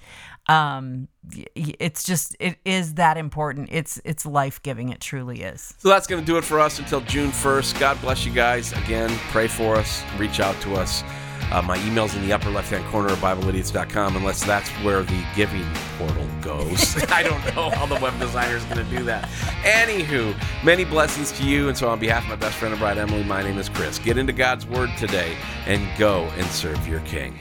Um, 0.48 1.08
y- 1.36 1.46
y- 1.56 1.74
it's 1.80 2.04
just 2.04 2.36
it 2.40 2.58
is 2.66 2.96
that 2.96 3.18
important. 3.18 3.70
It's 3.72 4.00
it's 4.06 4.26
life 4.26 4.62
giving. 4.62 4.90
It 4.90 5.00
truly 5.02 5.42
is. 5.42 5.74
So 5.80 5.90
that's 5.90 6.08
going 6.08 6.22
to 6.22 6.26
do 6.26 6.38
it 6.38 6.44
for 6.44 6.60
us 6.60 6.80
until 6.80 7.02
June 7.02 7.32
1st. 7.32 7.80
God 7.80 8.00
bless 8.02 8.26
you 8.26 8.32
guys. 8.32 8.72
Again, 8.74 9.10
pray 9.32 9.48
for 9.48 9.76
us, 9.76 10.04
reach 10.18 10.40
out 10.40 10.60
to 10.62 10.76
us. 10.76 11.04
Uh, 11.52 11.62
my 11.62 11.78
email's 11.86 12.16
in 12.16 12.26
the 12.26 12.34
upper 12.34 12.50
left 12.50 12.72
hand 12.72 12.84
corner 12.86 13.10
of 13.10 13.20
BibleIdiots.com, 13.20 14.16
unless 14.16 14.44
that's 14.44 14.68
where 14.84 15.04
the 15.04 15.24
giving 15.36 15.66
portal 15.98 16.28
goes. 16.42 16.96
I 17.12 17.22
don't 17.22 17.44
know 17.56 17.70
how 17.70 17.86
the 17.86 18.00
web 18.00 18.18
designer 18.20 18.56
is 18.56 18.64
going 18.66 18.78
to 18.84 18.98
do 18.98 19.04
that. 19.04 19.30
Anywho, 19.64 20.36
many 20.64 20.86
blessings 20.86 21.32
to 21.34 21.44
you. 21.44 21.68
And 21.70 21.78
so, 21.78 21.88
on 21.90 22.00
behalf 22.00 22.24
of 22.24 22.30
my 22.30 22.36
best 22.36 22.56
friend 22.56 22.74
and 22.74 22.80
bride, 22.80 22.98
Emily, 22.98 23.24
my 23.24 23.44
name 23.44 23.60
is 23.60 23.70
Chris. 23.70 24.00
Get 24.00 24.18
into 24.18 24.34
God's 24.34 24.66
Word 24.66 24.90
today 24.98 25.38
and 25.68 25.88
go 26.00 26.24
and 26.38 26.48
serve 26.48 26.88
your 26.88 27.02
King. 27.02 27.38